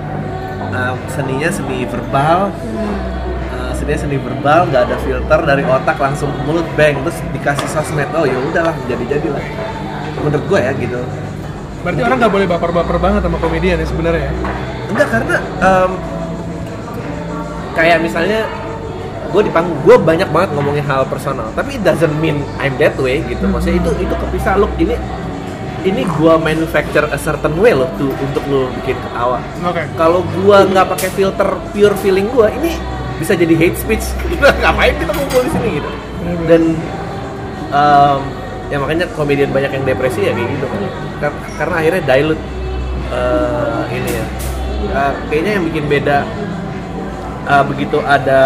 [0.72, 2.96] eh, seninya seni verbal eh,
[3.90, 8.06] seninya seni verbal nggak ada filter dari otak langsung ke mulut bang terus dikasih sosmed.
[8.14, 9.42] Oh ya udahlah jadi jadilah
[10.22, 11.00] menurut gue ya gitu.
[11.82, 14.34] Berarti orang nggak boleh baper-baper banget sama komedian ya sebenarnya ya?
[14.94, 15.92] Enggak karena em,
[17.74, 18.40] kayak misalnya
[19.30, 22.94] gue di panggung gue banyak banget ngomongin hal personal tapi it doesn't mean I'm that
[23.02, 23.42] way gitu.
[23.50, 24.62] Maksudnya itu itu kepisah.
[24.62, 24.94] Look ini
[25.82, 29.42] ini gue manufacture a certain way loh tuh untuk lo bikin ketawa.
[29.66, 29.82] Oke.
[29.98, 34.06] Kalau gue nggak pakai filter pure feeling gue ini bisa jadi hate speech.
[34.64, 35.90] Ngapain kita ngumpul di sini gitu?
[36.48, 36.62] Dan
[37.70, 38.20] em,
[38.72, 40.82] ya makanya komedian banyak yang depresi ya kayak gitu kan.
[41.20, 42.44] Kar- karena akhirnya dilute
[43.12, 44.26] eh, ini ya.
[44.90, 46.18] Eh, kayaknya yang bikin beda
[47.46, 48.42] eh, begitu ada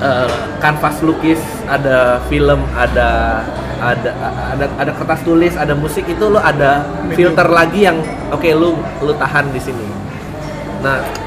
[0.00, 3.42] eh, kanvas lukis ada film ada
[3.76, 4.10] ada
[4.56, 8.00] ada ada kertas tulis ada musik itu lo ada filter lagi yang
[8.32, 8.72] oke lu
[9.04, 9.84] lu tahan di sini.
[10.80, 11.25] Nah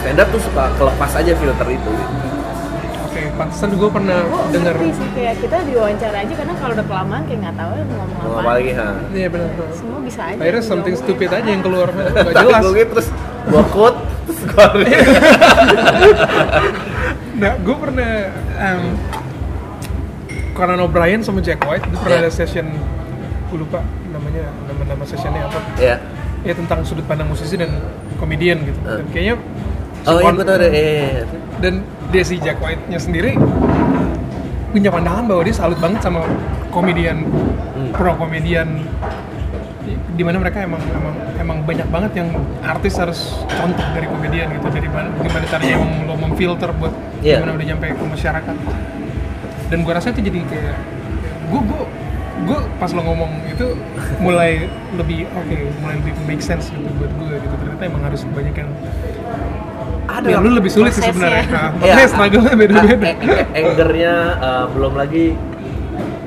[0.00, 1.92] stand up tuh suka kelepas aja filter itu.
[3.02, 5.06] Oke pantesan gue pernah Gue dengar sih?
[5.12, 8.30] Kayak kita diwawancara aja karena kalau udah kelamaan kayak nggak tahu ya mau ngomong mau
[8.30, 8.40] apa.
[8.40, 8.88] apa lagi ha?
[9.10, 10.38] Iya benar Semua bisa aja.
[10.38, 11.16] akhirnya something diomongin.
[11.18, 11.88] stupid aja yang keluar.
[11.90, 12.62] Nggak jelas.
[12.62, 13.08] gue gitu, terus
[13.46, 14.66] gua quote terus gua
[17.34, 18.12] Nah, gue pernah
[18.60, 18.82] um,
[20.52, 22.24] Conan O'Brien sama Jack White itu pernah Iya.
[22.28, 22.66] ada session
[23.50, 25.58] gue lupa namanya nama nama sessionnya apa.
[25.76, 25.96] Ya
[26.40, 27.68] ya tentang sudut pandang musisi dan
[28.16, 28.78] komedian gitu.
[28.80, 29.02] Hmm.
[29.02, 29.34] dan kayaknya
[30.02, 30.70] Oh iya gue tau deh.
[30.70, 31.08] Iya,
[31.58, 31.74] dan
[32.08, 33.36] dia si Jack White-nya sendiri
[34.70, 36.22] punya pandangan bahwa dia salut banget sama
[36.68, 37.26] komedian
[37.70, 37.90] Hmm.
[37.90, 38.68] pro komedian
[40.10, 42.28] di mana mereka emang emang emang banyak banget yang
[42.60, 47.40] artis harus contoh dari komedian gitu dari mana gimana caranya emang lo memfilter buat Iya.
[47.40, 48.56] gimana udah nyampe ke masyarakat
[49.66, 50.76] dan gua rasa itu jadi kayak
[51.48, 51.82] gua gua
[52.42, 53.66] gua pas lo ngomong itu
[54.18, 58.54] mulai lebih oke mulai lebih make sense gitu buat gue gitu ternyata emang harus banyak
[58.54, 58.70] yang
[60.12, 61.44] Ada ya, lu lebih sulit sih sebenarnya.
[61.46, 63.04] nah, Iya, makanya struggle-nya beda-beda.
[63.04, 65.24] A- a- Angernya eh, belum lagi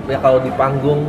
[0.03, 1.01] ya kalau di panggung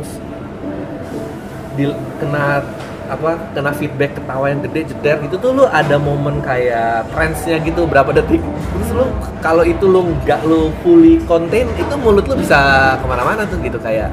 [1.75, 1.83] di
[2.17, 2.63] kena
[3.05, 7.85] apa kena feedback ketawa yang gede jeder gitu tuh lu ada momen kayak trendsnya gitu
[7.85, 8.41] berapa detik.
[8.41, 9.05] Terus lu
[9.39, 12.57] kalau itu lu nggak lu fully contain itu mulut lu bisa
[12.97, 14.09] ke mana-mana tuh gitu kayak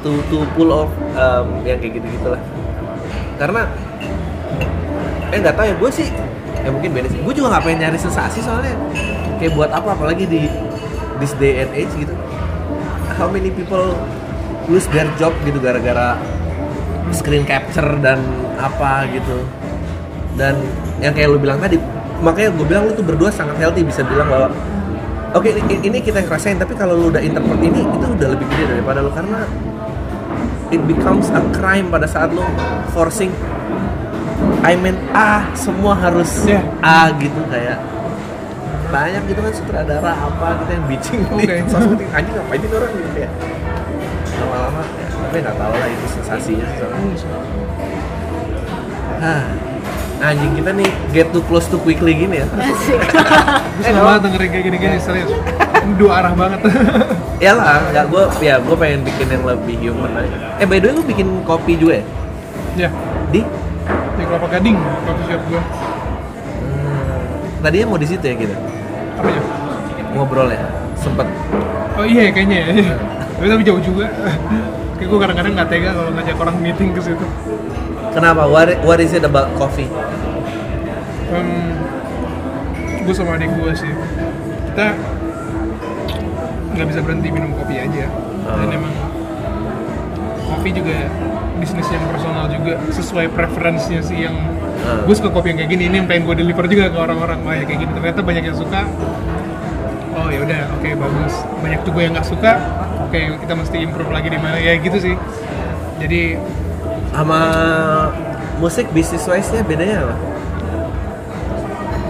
[0.00, 2.40] to to pull off um, yang kayak gitu gitulah
[3.36, 3.66] karena
[5.28, 6.08] eh nggak tahu ya gue sih
[6.62, 7.18] ya mungkin beda sih.
[7.22, 8.74] Gue juga nggak pengen nyari sensasi soalnya.
[9.38, 9.94] Kayak buat apa?
[9.94, 10.50] Apalagi di
[11.22, 12.14] this day and age gitu.
[13.18, 13.98] How many people
[14.68, 16.14] lose their job gitu gara-gara
[17.10, 18.20] screen capture dan
[18.60, 19.42] apa gitu.
[20.36, 20.60] Dan
[21.02, 21.80] yang kayak lu bilang tadi
[22.18, 24.50] makanya gue bilang lu tuh berdua sangat healthy bisa bilang bahwa
[25.34, 28.46] oke ini, ini kita yang rasain tapi kalau lu udah interpret ini itu udah lebih
[28.54, 29.10] gede daripada lu.
[29.10, 29.40] Karena
[30.68, 32.44] it becomes a crime pada saat lu
[32.92, 33.32] forcing
[34.64, 36.64] I mean A semua harus Yeah.
[36.82, 37.78] A gitu kayak
[38.88, 41.44] banyak gitu kan sutradara apa gitu yang bitching Oke.
[41.44, 42.92] di sosmed anjing ngapain ini orang?
[42.96, 43.30] Gitu ya
[44.38, 46.66] lama-lama ya, tapi nggak tahu lah itu sensasinya.
[46.78, 47.14] Soalnya.
[49.18, 49.44] ah
[50.18, 52.46] anjing kita nih get too close to quickly gini ya.
[52.46, 52.98] Asik.
[53.78, 55.30] Gue seneng banget dengerin kayak gini-gini serius.
[55.98, 56.60] Dua arah banget.
[57.38, 60.58] Ya lah nggak gue ya gue pengen bikin yang lebih human aja.
[60.58, 62.04] Eh by the way lu bikin kopi juga ya?
[62.74, 62.90] Ya,
[63.30, 63.57] di di
[64.28, 65.60] Kelapa Gading, coffee shop gue
[66.60, 68.54] hmm, tadinya mau di situ ya gitu
[69.16, 69.42] Apa ya?
[70.08, 70.60] ngobrol ya?
[70.94, 71.26] Sempet.
[71.94, 72.68] Oh iya kayaknya ya.
[72.74, 72.94] Iya.
[73.34, 74.06] Tapi tapi jauh juga.
[74.94, 77.26] Kayak gue kadang-kadang gak tega kalau ngajak orang meeting ke situ.
[78.10, 78.46] Kenapa?
[78.46, 79.86] What, what is it about coffee?
[81.30, 81.76] Um,
[83.02, 83.92] Gue sama adik gue sih.
[84.70, 84.86] Kita
[86.72, 88.06] nggak bisa berhenti minum kopi aja.
[88.08, 88.74] Dan Oh.
[88.74, 88.92] emang
[90.58, 91.06] kopi juga
[91.62, 94.34] bisnis yang personal juga sesuai preferensinya sih yang
[94.78, 95.04] Hmm.
[95.04, 95.82] gue suka kopi yang kayak gini.
[95.90, 97.42] Ini yang pengen gue deliver juga ke orang-orang.
[97.42, 97.92] Wah ya kayak gini.
[97.98, 98.86] Ternyata banyak yang suka.
[100.14, 101.34] Oh ya udah oke bagus.
[101.62, 102.52] Banyak juga yang nggak suka.
[103.06, 104.56] Oke kita mesti improve lagi di mana.
[104.62, 105.14] Ya gitu sih.
[105.98, 106.38] Jadi
[107.10, 107.40] sama
[108.62, 110.14] musik bisnis wise nya bedanya apa?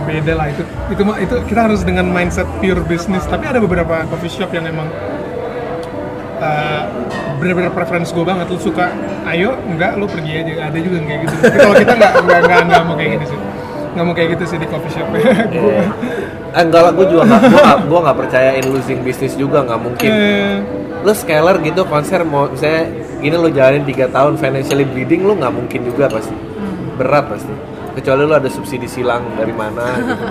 [0.09, 0.47] Beda lah.
[0.53, 3.25] Itu itu itu kita harus dengan mindset pure business.
[3.25, 4.93] Tapi ada beberapa coffee shop yang emang
[6.45, 6.68] uh,
[7.39, 8.91] bener-bener preference gue banget lu suka
[9.25, 12.83] ayo enggak lu pergi aja ada juga kayak gitu tapi kalau kita nggak nggak nggak
[12.83, 13.39] mau kayak gitu sih
[13.89, 15.91] nggak mau kayak gitu sih di coffee shop Gua-
[16.49, 19.79] Eh, enggak lah, gue juga nggak, gue nggak, gue nggak percayain losing bisnis juga nggak
[19.79, 20.11] mungkin.
[20.11, 20.57] eh,
[20.99, 25.53] Lu scaler gitu konser mau misalnya gini lu jalanin 3 tahun financially bleeding lu nggak
[25.53, 26.33] mungkin juga pasti.
[26.97, 27.53] Berat pasti.
[27.95, 30.25] Kecuali lu ada subsidi silang dari mana gitu.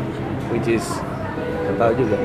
[0.54, 0.86] Which is
[1.64, 2.16] nggak tahu juga.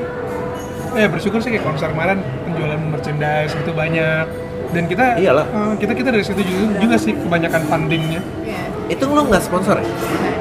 [0.92, 4.24] eh bersyukur sih kayak konser kemarin penjualan merchandise itu banyak
[4.70, 5.46] dan kita Iyalah.
[5.46, 8.62] eh, kita kita dari situ juga, juga sih kebanyakan fundingnya Iya.
[8.88, 9.86] Itu lu nggak sponsor ya?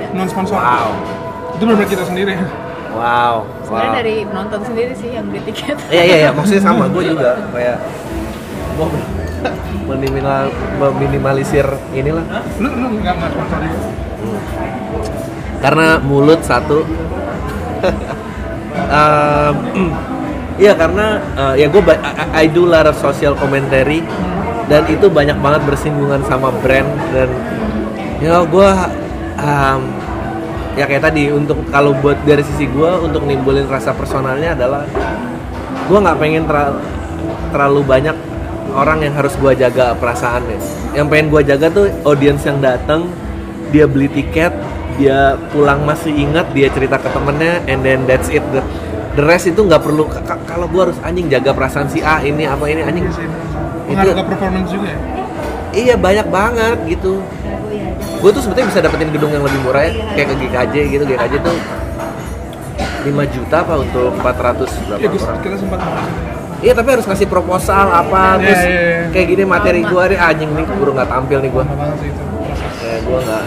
[0.10, 0.89] non sponsor Wow.
[1.53, 2.34] itu benar kita sendiri
[2.89, 3.45] Wow.
[3.62, 3.99] Sebenarnya wow.
[4.01, 5.78] dari penonton sendiri sih yang beli tiket.
[5.88, 7.78] Iya iya iya, maksudnya sama gue juga kayak
[8.76, 8.88] gue
[9.86, 10.41] meminimal,
[10.78, 12.26] meminimalisir inilah
[12.57, 13.60] lu lu nggak nggak sponsor
[15.60, 16.82] karena mulut satu
[18.89, 19.55] Em,
[20.60, 24.03] Iya karena eh, ya gue I, I do lot of social commentary
[24.68, 27.32] dan itu banyak banget bersinggungan sama brand dan
[28.20, 28.70] ya gue
[29.39, 29.82] em,
[30.76, 34.84] ya kayak tadi untuk kalau buat dari sisi gue untuk nimbulin rasa personalnya adalah
[35.88, 36.78] gue nggak pengen terlalu
[37.49, 38.18] terlalu banyak
[38.76, 40.60] orang yang harus gue jaga perasaannya
[40.93, 43.10] yang pengen gue jaga tuh audiens yang datang
[43.74, 44.53] dia beli tiket
[44.99, 48.43] dia pulang masih ingat dia cerita ke temennya and then that's it
[49.20, 52.20] the, rest itu nggak perlu ka- ka- kalau gue harus anjing jaga perasaan si A
[52.22, 53.03] ini apa ini anjing.
[53.03, 53.20] Iya
[53.86, 54.99] pengaruh ke performance juga ya?
[55.70, 57.20] Iya banyak banget gitu.
[58.20, 61.03] Gue tuh sebetulnya bisa dapetin gedung yang lebih murah ya kayak ke GKJ gitu.
[61.05, 61.57] GKJ tuh
[62.99, 65.39] 5 juta apa untuk 400 berapa ya orang?
[65.39, 65.80] kita sempat.
[66.59, 68.99] Iya tapi harus ngasih proposal apa Iya, terus iya, iya.
[69.15, 72.24] kayak gini materi gue nih anjing nih keburu nggak tampil nih gue itu
[72.84, 73.43] kayak gue nggak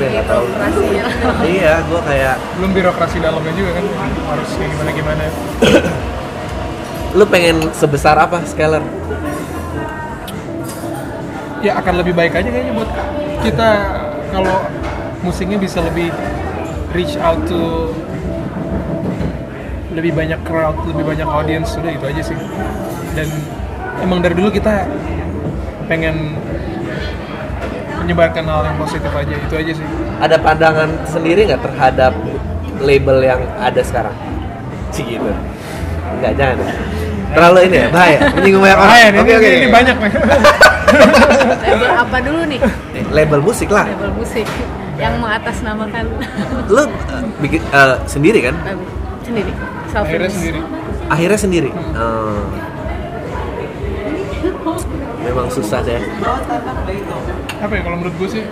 [0.00, 1.04] tapi nggak tahu Operasinya.
[1.44, 3.84] iya gue kayak belum birokrasi dalamnya juga kan
[4.32, 5.22] harus kayak gimana gimana
[7.20, 8.80] lu pengen sebesar apa scaler
[11.60, 12.88] ya akan lebih baik aja kayaknya buat
[13.44, 13.68] kita
[14.32, 14.56] kalau
[15.20, 16.08] musiknya bisa lebih
[16.96, 17.92] reach out to
[19.90, 22.38] lebih banyak crowd, lebih banyak audience, sudah itu aja sih.
[23.18, 23.26] Dan
[23.98, 24.86] emang dari dulu kita
[25.90, 26.38] pengen
[28.00, 29.86] menyebarkan hal yang positif aja, itu aja sih.
[30.18, 32.12] Ada pandangan sendiri nggak terhadap
[32.80, 34.16] label yang ada sekarang?
[34.90, 35.30] Cik gitu.
[36.18, 36.56] Enggak, jangan.
[36.58, 36.72] ya.
[37.30, 38.18] Terlalu ini ya, bahaya.
[38.34, 38.96] Menyinggung banyak orang.
[38.98, 39.46] Ini, Oke, oke.
[39.46, 40.12] ini, ini banyak nih.
[41.62, 42.58] label apa dulu nih
[42.90, 43.86] Eh, Label musik lah.
[43.86, 44.42] label musik
[44.98, 46.04] yang mengatasnamakan
[46.66, 46.88] Lu eh,
[47.38, 48.54] bikin eh, sendiri kan?
[49.22, 49.50] sendiri
[49.86, 50.60] self Akhirnya sendiri.
[51.06, 51.70] Akhirnya sendiri.
[51.70, 52.42] Hmm.
[55.20, 56.00] Memang susah deh.
[57.60, 58.42] apa ya kalau menurut gue sih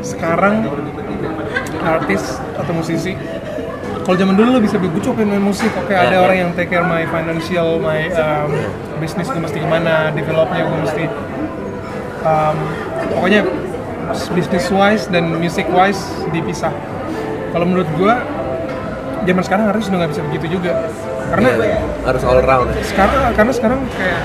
[0.00, 0.54] sekarang
[1.80, 2.22] artis
[2.56, 3.12] atau musisi
[4.04, 6.20] kalau zaman dulu lo bisa gue coba main musik oke Ya, ada ya.
[6.20, 8.50] orang yang take care my financial my um,
[9.00, 11.04] bisnis gue mesti ke mana developnya gue mesti
[12.22, 12.56] um,
[13.12, 13.40] pokoknya
[14.32, 16.00] business wise dan music wise
[16.30, 16.72] dipisah
[17.52, 18.12] kalau menurut gue
[19.24, 20.88] zaman sekarang artis udah nggak bisa begitu juga
[21.34, 22.70] karena Iya, harus all round.
[22.70, 22.82] ya.
[22.86, 24.22] sekarang karena sekarang kayak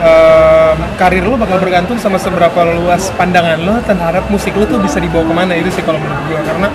[0.00, 4.98] em, karir lo bakal bergantung sama seberapa luas pandangan lo terhadap musik lo tuh bisa
[4.98, 6.68] dibawa ke mana itu sih kalau menurut gue karena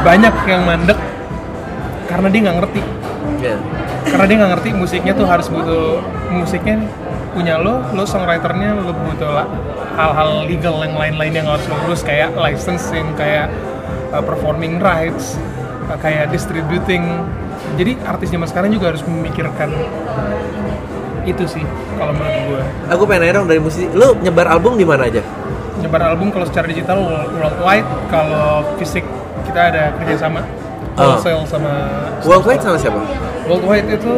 [0.00, 0.98] banyak yang mandek
[2.06, 2.80] karena dia nggak ngerti
[3.36, 3.56] Iya.
[4.06, 6.78] karena dia nggak ngerti musiknya tuh harus butuh musiknya
[7.30, 9.44] punya lo lo songwriternya lo butuh
[9.92, 13.52] hal-hal legal yang lain-lain yang harus lo urus kayak licensing kayak
[14.08, 15.55] uh, performing rights uh,
[15.96, 17.06] kayak distributing
[17.74, 19.70] jadi artis zaman sekarang juga harus memikirkan
[21.22, 21.64] itu sih
[21.96, 25.22] kalau menurut gue Aku pengen nanya dong dari musisi, lu nyebar album di mana aja?
[25.76, 29.04] nyebar album kalau secara digital world- worldwide kalau fisik
[29.44, 30.40] kita ada kerjasama
[30.96, 31.12] Oh.
[31.12, 31.72] wholesale sama
[32.24, 32.96] Worldwide sama siapa?
[33.44, 34.12] worldwide itu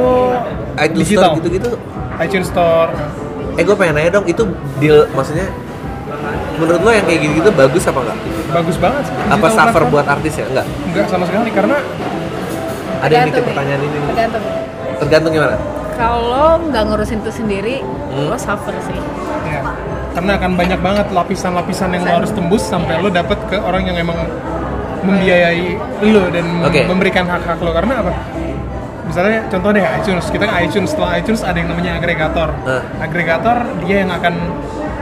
[0.79, 1.71] iTunes digital Store gitu-gitu.
[2.19, 2.91] iTunes Store
[3.53, 4.47] Eh gue pengen nanya dong, itu
[4.79, 5.51] deal maksudnya
[6.59, 8.19] menurut lo yang kayak gitu-gitu bagus apa enggak?
[8.49, 9.15] bagus banget sih.
[9.15, 9.93] Apa Digital suffer platform.
[9.93, 10.47] buat artis ya?
[10.47, 10.67] Enggak.
[10.85, 11.77] Enggak sama sekali karena
[12.99, 13.47] Ada yang bikin Tergantung nih.
[13.47, 13.99] pertanyaan ini.
[14.09, 14.43] tergantung
[14.99, 15.57] Tergantung gimana?
[15.95, 17.77] kalau nggak ngurusin itu sendiri
[18.09, 18.31] Hmm.
[18.31, 18.95] lo suffer sih
[19.45, 19.61] ya
[20.13, 23.99] karena akan banyak banget lapisan-lapisan yang lo harus tembus sampai lo dapet ke orang yang
[23.99, 24.15] emang
[25.01, 26.83] membiayai lo dan Oke.
[26.85, 28.13] memberikan hak-hak lo karena apa?
[29.05, 32.53] Misalnya contoh deh iTunes, kita kan iTunes setelah iTunes ada yang namanya agregator.
[32.63, 32.83] Eh.
[33.01, 34.35] Agregator dia yang akan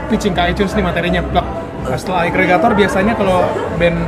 [0.07, 1.47] pitching ke iTunes nih materinya plug.
[1.87, 3.47] Nah, setelah agregator biasanya kalau
[3.79, 3.99] band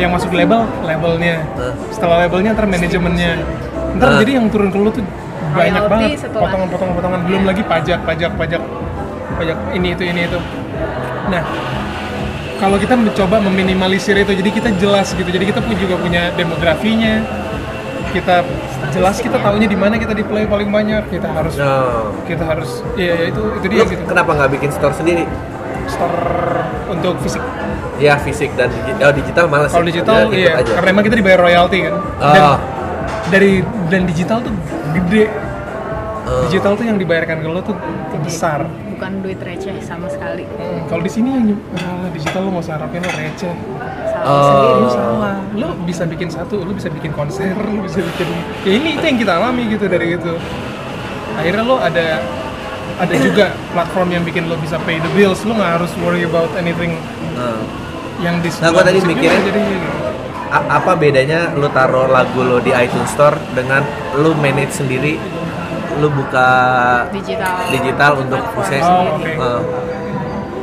[0.00, 1.44] yang masuk label, labelnya.
[1.92, 3.36] Setelah labelnya ntar manajemennya.
[3.98, 4.18] Ntar Eh.
[4.24, 5.04] jadi yang turun ke lu tuh
[5.50, 6.42] banyak Royalty banget setelah.
[6.46, 8.62] potongan-potongan potongan belum lagi pajak pajak pajak
[9.38, 10.38] pajak ini itu ini itu
[11.30, 11.42] nah
[12.60, 17.24] kalau kita mencoba meminimalisir itu jadi kita jelas gitu jadi kita pun juga punya demografinya
[18.10, 18.42] kita
[18.90, 22.10] jelas kita taunya di mana kita di play paling banyak kita harus No.
[22.24, 25.24] kita harus iya ya, itu itu Lu dia gitu kenapa nggak bikin store sendiri?
[25.86, 27.42] store untuk fisik
[27.98, 29.70] Ya fisik dan digital, oh, digital malas.
[29.70, 29.90] kalau ya.
[29.92, 30.72] digital ikut iya aja.
[30.72, 32.58] karena emang kita dibayar royalti kan dan Oh.
[33.28, 33.52] dari
[33.86, 34.52] dan digital tuh
[34.92, 35.24] gede
[36.22, 36.40] Oh.
[36.46, 37.76] digital tuh yang dibayarkan ke lo tuh
[38.20, 41.44] besar bukan duit receh sama sekali Hmm, kalau di sini yang
[41.74, 43.52] ah, digital lo nggak usah harapin lo receh
[44.22, 44.44] Oh.
[44.44, 44.72] sendiri
[45.52, 48.26] lu bisa bikin satu lu bisa bikin konser lu bisa bikin
[48.62, 50.32] ya ini itu yang kita alami gitu dari itu
[51.32, 52.20] akhirnya lo ada
[52.96, 56.48] ada juga platform yang bikin lo bisa pay the bills lo nggak harus worry about
[56.54, 56.94] anything
[57.32, 57.56] Nah.
[58.20, 59.88] yang di Nah, gua tadi mikirnya- jadi gitu.
[60.50, 63.80] A- apa bedanya lu taruh lagu lo di iTunes Store dengan
[64.14, 65.16] lu manage sendiri
[65.96, 66.48] lu buka
[67.08, 69.30] digital digital untuk proses Oh, oke.
[69.30, 69.60] eh,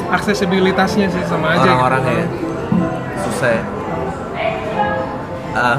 [0.09, 2.27] aksesibilitasnya sih sama aja orang-orangnya ya.
[3.31, 3.63] Susah ya.
[5.57, 5.77] Ah.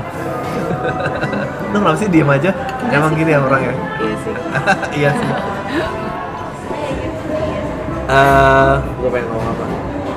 [1.71, 2.51] lu kenapa sih diem aja?
[2.89, 4.35] Emang gini ya orangnya iya sih.
[4.99, 5.31] Iya sih.
[8.09, 8.75] Eh,
[9.05, 9.65] gue pengen ngomong apa?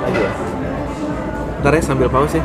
[0.08, 0.32] Lagi ya?
[1.60, 2.44] Ntar ya sambil pause ya.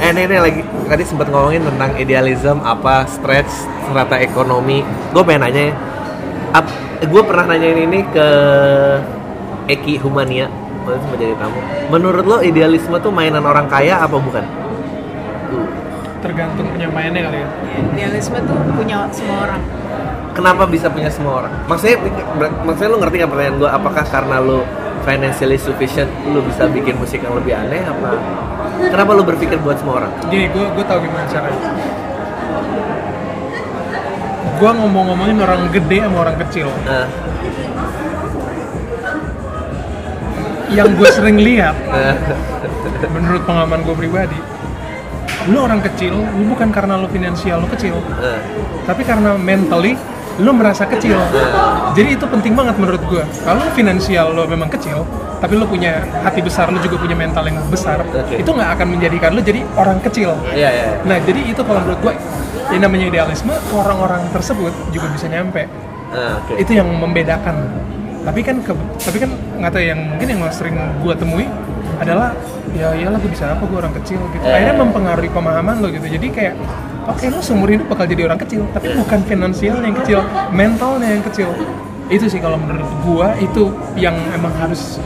[0.00, 0.64] Eh ini, ini lagi.
[0.88, 3.52] Tadi sempat ngomongin tentang idealism apa stretch
[3.84, 4.80] serata ekonomi.
[5.12, 5.74] Gue pengen nanya ya.
[7.04, 8.28] Gue pernah nanyain ini ke
[9.68, 10.48] Eki Humania
[10.86, 11.58] waktu itu menjadi tamu
[11.90, 14.44] menurut lo idealisme tuh mainan orang kaya apa bukan
[16.22, 17.48] tergantung penyampaiannya kali ya
[17.90, 19.60] idealisme tuh punya semua orang
[20.36, 21.52] kenapa bisa punya semua orang?
[21.64, 21.96] Maksudnya,
[22.60, 23.70] maksudnya lu ngerti nggak pertanyaan gue?
[23.72, 24.68] Apakah karena lu
[25.08, 27.80] financially sufficient, lu bisa bikin musik yang lebih aneh?
[27.80, 28.20] Apa?
[28.92, 30.12] Kenapa lu berpikir buat semua orang?
[30.28, 31.72] gini gue gue tau gimana caranya
[34.56, 37.04] gue ngomong-ngomongin orang gede sama orang kecil Nah,
[40.72, 41.76] yang gue sering lihat
[43.14, 44.38] menurut pengalaman gue pribadi
[45.46, 48.40] lu orang kecil lu bukan karena lu finansial lu kecil nah,
[48.82, 49.94] tapi karena mentally
[50.36, 51.16] lo merasa kecil.
[51.96, 53.24] Jadi itu penting banget menurut gua.
[53.24, 55.00] Kalau finansial lo memang kecil,
[55.40, 58.44] tapi lo punya hati besar, lo juga punya mental yang besar, Oke.
[58.44, 60.36] itu nggak akan menjadikan lo jadi orang kecil.
[60.52, 60.88] Iya, iya.
[61.08, 62.14] Nah, jadi itu kalau menurut gua
[62.68, 65.64] yang namanya idealisme, orang-orang tersebut juga bisa nyampe.
[66.12, 66.60] Ah, oke.
[66.60, 67.56] Itu yang membedakan.
[68.26, 69.30] Tapi kan ke, tapi kan
[69.62, 71.46] nggak tahu yang mungkin yang sering gua temui
[72.02, 72.34] adalah
[72.74, 74.42] ya iyalah gue bisa apa gue orang kecil gitu.
[74.42, 74.52] Eh.
[74.52, 76.04] Akhirnya mempengaruhi pemahaman lo gitu.
[76.10, 76.54] Jadi kayak
[77.06, 80.20] oke lo seumur hidup bakal jadi orang kecil, tapi bukan finansial yang kecil,
[80.50, 81.54] mentalnya yang kecil.
[82.10, 84.98] Itu sih kalau menurut gua itu yang emang harus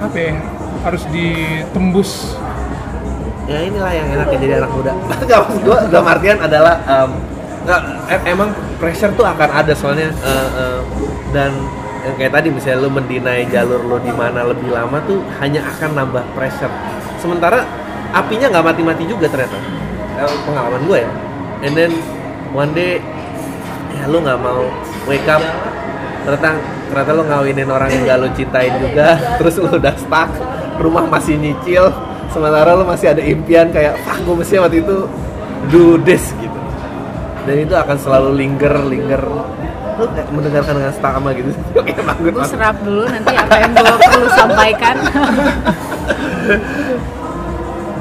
[0.00, 0.34] apa ya?
[0.78, 2.38] Harus ditembus
[3.48, 4.92] ya inilah yang enaknya jadi anak muda
[5.24, 7.10] nggak maksud gue dalam artian adalah em,
[7.64, 7.80] nggak,
[8.12, 10.80] em- emang pressure tuh akan ada soalnya eh, eh,
[11.32, 11.56] dan
[12.08, 15.92] yang kayak tadi misalnya lu mendinai jalur lu di mana lebih lama tuh hanya akan
[15.92, 16.72] nambah pressure.
[17.20, 17.68] Sementara
[18.16, 19.60] apinya nggak mati-mati juga ternyata.
[20.16, 21.10] Eh, pengalaman gue ya.
[21.68, 21.92] And then
[22.56, 23.04] one day
[23.92, 24.64] ya lu nggak mau
[25.04, 25.44] wake up
[26.24, 26.56] ternyata
[26.88, 30.28] ternyata lu ngawinin orang yang gak lu cintain juga terus lu udah stuck
[30.80, 31.88] rumah masih nyicil
[32.32, 34.96] sementara lu masih ada impian kayak fuck gue mesti waktu itu
[35.68, 36.56] do this gitu.
[37.48, 39.22] Dan itu akan selalu linger linger
[39.98, 41.50] lu mendengarkan dengan stama gitu.
[41.80, 44.96] Oke bangun gue serap dulu nanti apa yang gue perlu sampaikan.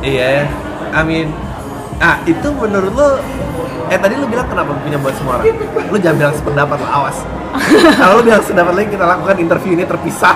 [0.06, 0.46] Iya ya.
[0.94, 1.28] I mean
[1.98, 3.10] ah itu menurut lu
[3.90, 5.58] eh tadi lu bilang kenapa punya buat semua orang?
[5.90, 7.18] Lu jangan bilang sependapat lo awas.
[7.98, 10.36] Kalau lu bilang sependapat lagi kita lakukan interview ini terpisah.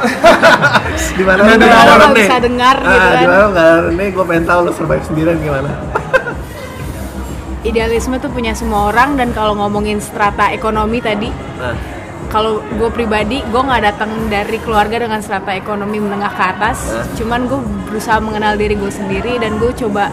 [1.20, 3.22] Di mana lu nggak bisa dengar gitu ah, kan.
[3.22, 5.70] di mana lu nggak nih gue pengen tahu lu survive sendirian gimana
[7.62, 11.30] idealisme tuh punya semua orang dan kalau ngomongin strata ekonomi tadi
[11.62, 11.78] nah.
[12.34, 16.78] kalau gue pribadi gue nggak datang dari keluarga dengan strata ekonomi menengah ke atas.
[16.90, 17.06] Hah?
[17.18, 17.60] cuman gue
[17.92, 20.10] berusaha mengenal diri gue sendiri dan gue coba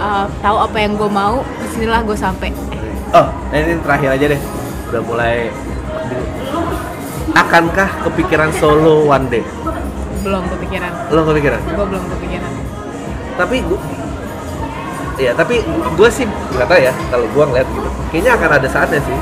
[0.00, 2.50] uh, tahu apa yang gue mau di sinilah gue sampai.
[3.14, 4.40] Oh nah ini terakhir aja deh.
[4.90, 5.36] Udah mulai
[7.32, 9.44] akankah kepikiran solo one day?
[10.26, 10.90] Belum kepikiran.
[11.14, 11.60] Lo kepikiran?
[11.78, 12.50] Gue belum kepikiran.
[13.32, 14.01] Tapi gua
[15.20, 17.88] ya tapi gue sih nggak tahu ya kalau gue ngeliat gitu.
[18.12, 19.16] Kayaknya akan ada saatnya sih.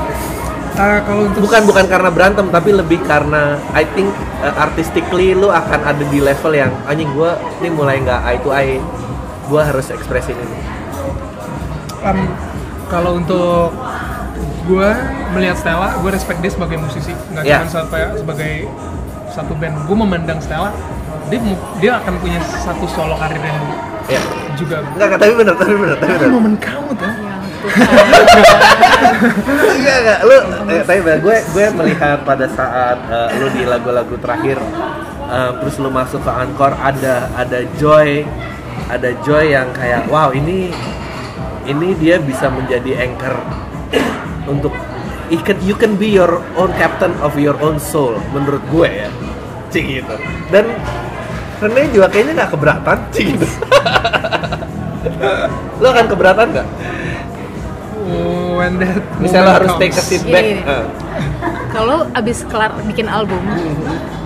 [0.79, 4.07] Ah, kalau untuk bukan bukan karena berantem tapi lebih karena I think
[4.39, 8.49] uh, artistically lu akan ada di level yang anjing gue ini mulai nggak eye to
[8.55, 8.79] eye.
[9.51, 10.59] Gue harus ekspresin ini.
[12.01, 12.31] Um,
[12.87, 13.75] kalau untuk
[14.65, 14.89] gue
[15.35, 17.61] melihat Stella, gue respect dia sebagai musisi, nggak Ya.
[17.61, 18.53] cuma sampai sebagai
[19.27, 19.75] satu band.
[19.85, 20.71] Gue memandang Stella,
[21.27, 21.39] dia
[21.83, 23.59] dia akan punya satu solo karir yang
[24.07, 24.21] ya
[24.61, 24.77] juga.
[24.85, 27.11] nggak nggak, tapi bener tapi bener tapi Ini bener momen kamu tuh.
[27.11, 27.41] yang
[29.81, 30.37] Iya enggak, lu
[30.73, 34.57] eh, tapi bener, gue gue melihat pada saat eh, lu di lagu-lagu terakhir
[35.29, 38.25] eh, terus lu masuk ke Anchor ada ada joy
[38.89, 40.73] ada joy yang kayak wow ini
[41.69, 43.37] ini dia bisa menjadi anchor
[44.49, 44.73] untuk
[45.29, 49.09] you can, you can be your own captain of your own soul menurut gue ya
[49.71, 50.15] cik gitu
[50.49, 50.65] dan
[51.61, 53.47] Rene juga kayaknya nggak keberatan gitu
[55.77, 56.67] lo akan keberatan nggak
[58.03, 60.03] Oh, when that misalnya lo harus take a comes.
[60.03, 60.61] seat Gini, back gini.
[60.63, 60.85] eh.
[61.71, 63.39] kalau abis kelar bikin album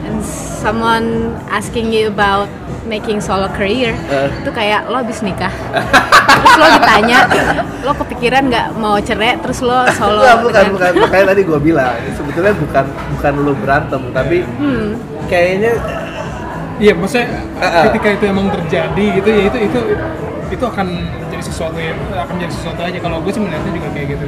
[0.02, 0.20] and
[0.58, 1.06] someone
[1.48, 2.48] asking you about
[2.84, 4.30] making solo career Eh.
[4.34, 5.52] itu kayak lo abis nikah
[6.26, 7.20] terus lo ditanya
[7.82, 11.60] lo kepikiran nggak mau cerai terus lo solo Enggak, bukan, dengan- bukan, makanya tadi gue
[11.62, 14.88] bilang sebetulnya bukan bukan lu berantem tapi hmm,
[15.28, 15.72] kayaknya
[16.76, 17.28] Iya, maksudnya
[17.60, 17.88] ah.
[17.88, 19.80] ketika itu emang terjadi gitu ya itu itu
[20.52, 20.88] itu akan
[21.32, 24.26] jadi sesuatu yang akan jadi sesuatu aja kalau gue sih melihatnya juga kayak gitu.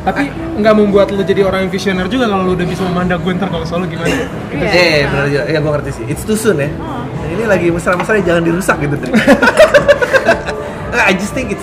[0.00, 3.36] Tapi nggak membuat lo jadi orang yang visioner juga kalau lo udah bisa memandang gue
[3.36, 4.08] ntar kalau solo gimana.
[4.08, 4.64] Gitu.
[4.64, 4.70] Iya.
[4.72, 8.16] eh benar juga ya gue ngerti sih it's too soon ya Nah, ini lagi mesra-mesra
[8.24, 8.96] jangan dirusak gitu
[10.90, 11.62] Nggak, I just think it's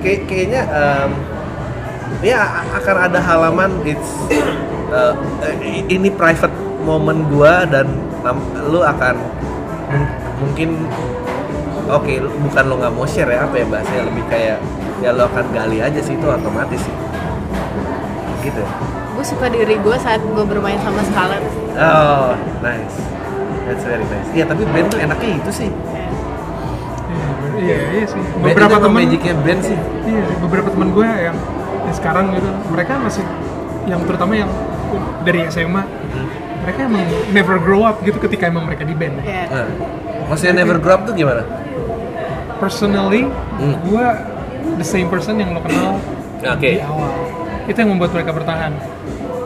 [0.00, 1.10] kayak kayaknya um,
[2.22, 4.14] ya akan ada halaman it's
[4.94, 5.12] uh,
[5.90, 6.54] ini private
[6.86, 7.90] moment gua dan
[8.22, 9.18] nam- lu akan
[10.36, 10.70] mungkin
[11.86, 14.58] oke lu- bukan lo nggak mau share ya apa ya bahasanya lebih kayak
[14.98, 16.94] ya lo akan gali aja sih itu otomatis sih
[18.42, 18.70] gitu ya.
[19.16, 21.44] gue suka diri gue saat gue bermain sama Scarlett
[21.76, 22.32] Oh,
[22.62, 22.96] nice.
[23.68, 24.24] That's very nice.
[24.32, 25.68] Iya, tapi band tuh enaknya itu sih.
[27.52, 28.22] Iya, iya, sih.
[28.38, 29.76] Beberapa teman magicnya band sih.
[30.06, 31.36] Iya, beberapa teman gue yang,
[31.84, 33.28] yang sekarang gitu, mereka masih
[33.84, 34.48] yang terutama yang
[35.20, 35.84] dari SMA,
[36.66, 39.22] mereka emang never grow up gitu ketika emang mereka di band.
[39.22, 39.66] ya Nah,
[40.26, 41.46] maksudnya never grow up tuh gimana?
[42.58, 43.78] Personally, Hmm.
[43.86, 44.06] gue
[44.74, 46.02] the same person yang lo kenal
[46.42, 46.66] Oke.
[46.66, 47.14] di awal.
[47.70, 48.74] Itu yang membuat mereka bertahan.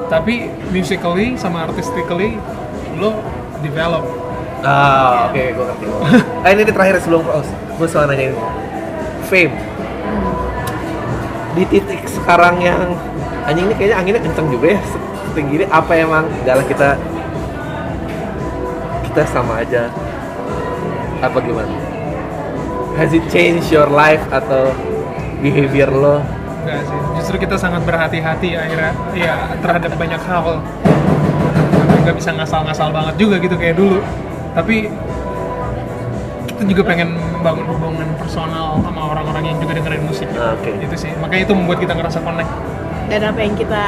[0.09, 2.41] Tapi musically sama artistically
[2.97, 3.21] lo
[3.61, 4.03] develop.
[4.61, 5.85] Ah, oke, gue ngerti.
[6.45, 7.51] ah, ini di terakhir sebelum close.
[7.77, 8.39] Gue soal nanya ini.
[9.29, 9.55] Fame.
[11.51, 12.95] di titik sekarang yang
[13.43, 14.81] anjing ini kayaknya anginnya kenceng juga ya
[15.31, 16.89] setinggi ini apa emang gak lah kita
[19.11, 19.87] kita sama aja
[21.23, 21.71] apa gimana
[22.99, 24.75] has it changed your life atau
[25.41, 26.19] behavior lo
[26.61, 30.61] Enggak sih, justru kita sangat berhati-hati akhirnya ya terhadap banyak hal.
[32.05, 34.05] Nggak bisa ngasal-ngasal banget juga gitu kayak dulu.
[34.53, 34.93] Tapi
[36.53, 40.29] kita juga pengen membangun hubungan personal sama orang-orang yang juga dengerin musik.
[40.37, 40.69] Ah, oke.
[40.85, 42.53] Itu sih, makanya itu membuat kita ngerasa connect.
[43.11, 43.83] dan apa yang kita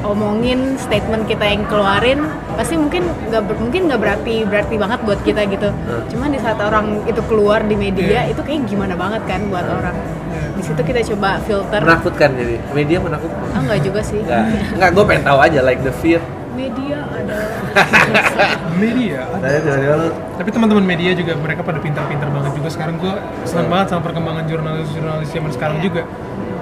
[0.00, 2.24] omongin statement kita yang keluarin
[2.54, 5.68] pasti mungkin nggak ber- mungkin nggak berarti berarti banget buat kita gitu.
[5.68, 6.02] Hmm.
[6.06, 8.32] cuman di saat orang itu keluar di media Iya.
[8.32, 9.96] itu kayak gimana banget kan buat orang.
[10.30, 10.42] Iya.
[10.52, 11.80] di situ kita coba filter.
[11.80, 12.56] Menakutkan jadi.
[12.70, 13.44] Media menakutkan.
[13.50, 14.20] Ah nggak juga sih.
[14.20, 16.20] Enggak, enggak gue pengen tahu aja like the fear.
[16.50, 17.38] Media ada.
[18.82, 19.20] Media.
[19.32, 22.68] Nah, tiba-tiba lu Tapi teman-teman media juga mereka pada pintar-pintar banget juga.
[22.68, 23.14] Sekarang gue
[23.44, 26.02] senang banget sama perkembangan jurnalis-jurnalis zaman sekarang juga.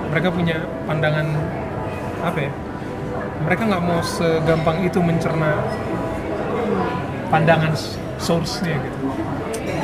[0.09, 1.26] Mereka punya pandangan
[2.20, 2.51] apa ya?
[3.49, 5.64] Mereka nggak mau segampang itu mencerna
[7.32, 7.72] pandangan
[8.20, 8.99] source-nya gitu.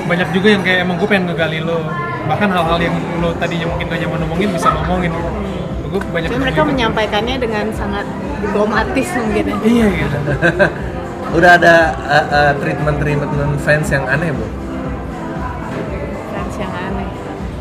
[0.04, 1.80] Banyak juga yang kayak emang gue pengen ngegali lo.
[2.28, 5.12] Bahkan hal-hal yang lo tadinya mungkin gak nyaman ngomongin bisa ngomongin.
[5.88, 6.70] Gue banyak ketemu mereka gitu.
[6.76, 8.06] menyampaikannya dengan sangat
[8.44, 10.18] diplomatis mungkin ya Iya gitu.
[11.38, 11.74] udah ada
[12.06, 14.46] uh, uh, treatment treatment fans yang aneh bu
[16.30, 17.08] fans yang aneh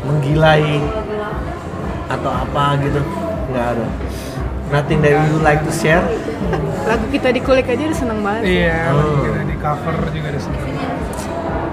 [0.06, 0.78] menggilai
[2.06, 3.00] atau apa gitu
[3.50, 3.86] nggak ada
[4.74, 6.02] nothing that you like to share
[6.84, 9.22] lagu kita dikulik aja udah seneng banget Iya, Oh.
[9.22, 10.60] gitu, di cover juga ada seneng.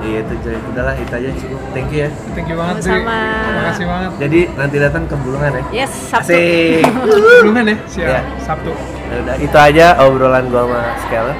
[0.01, 2.75] iya itu jadi udahlah itu aja cukup thank you ya Thank you banget.
[2.79, 3.19] Sama-sama.
[3.21, 4.09] Terima kasih banget.
[4.17, 6.83] jadi nanti datang ke bulungan ya yes sabtu Asik.
[7.43, 7.75] Belum ya?
[7.85, 8.07] Siap.
[8.07, 8.21] Iya.
[8.39, 8.71] Sabtu.
[9.03, 11.37] Ya udah itu aja obrolan gua sama Skeller.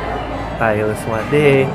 [0.61, 1.65] Ayo semua deh.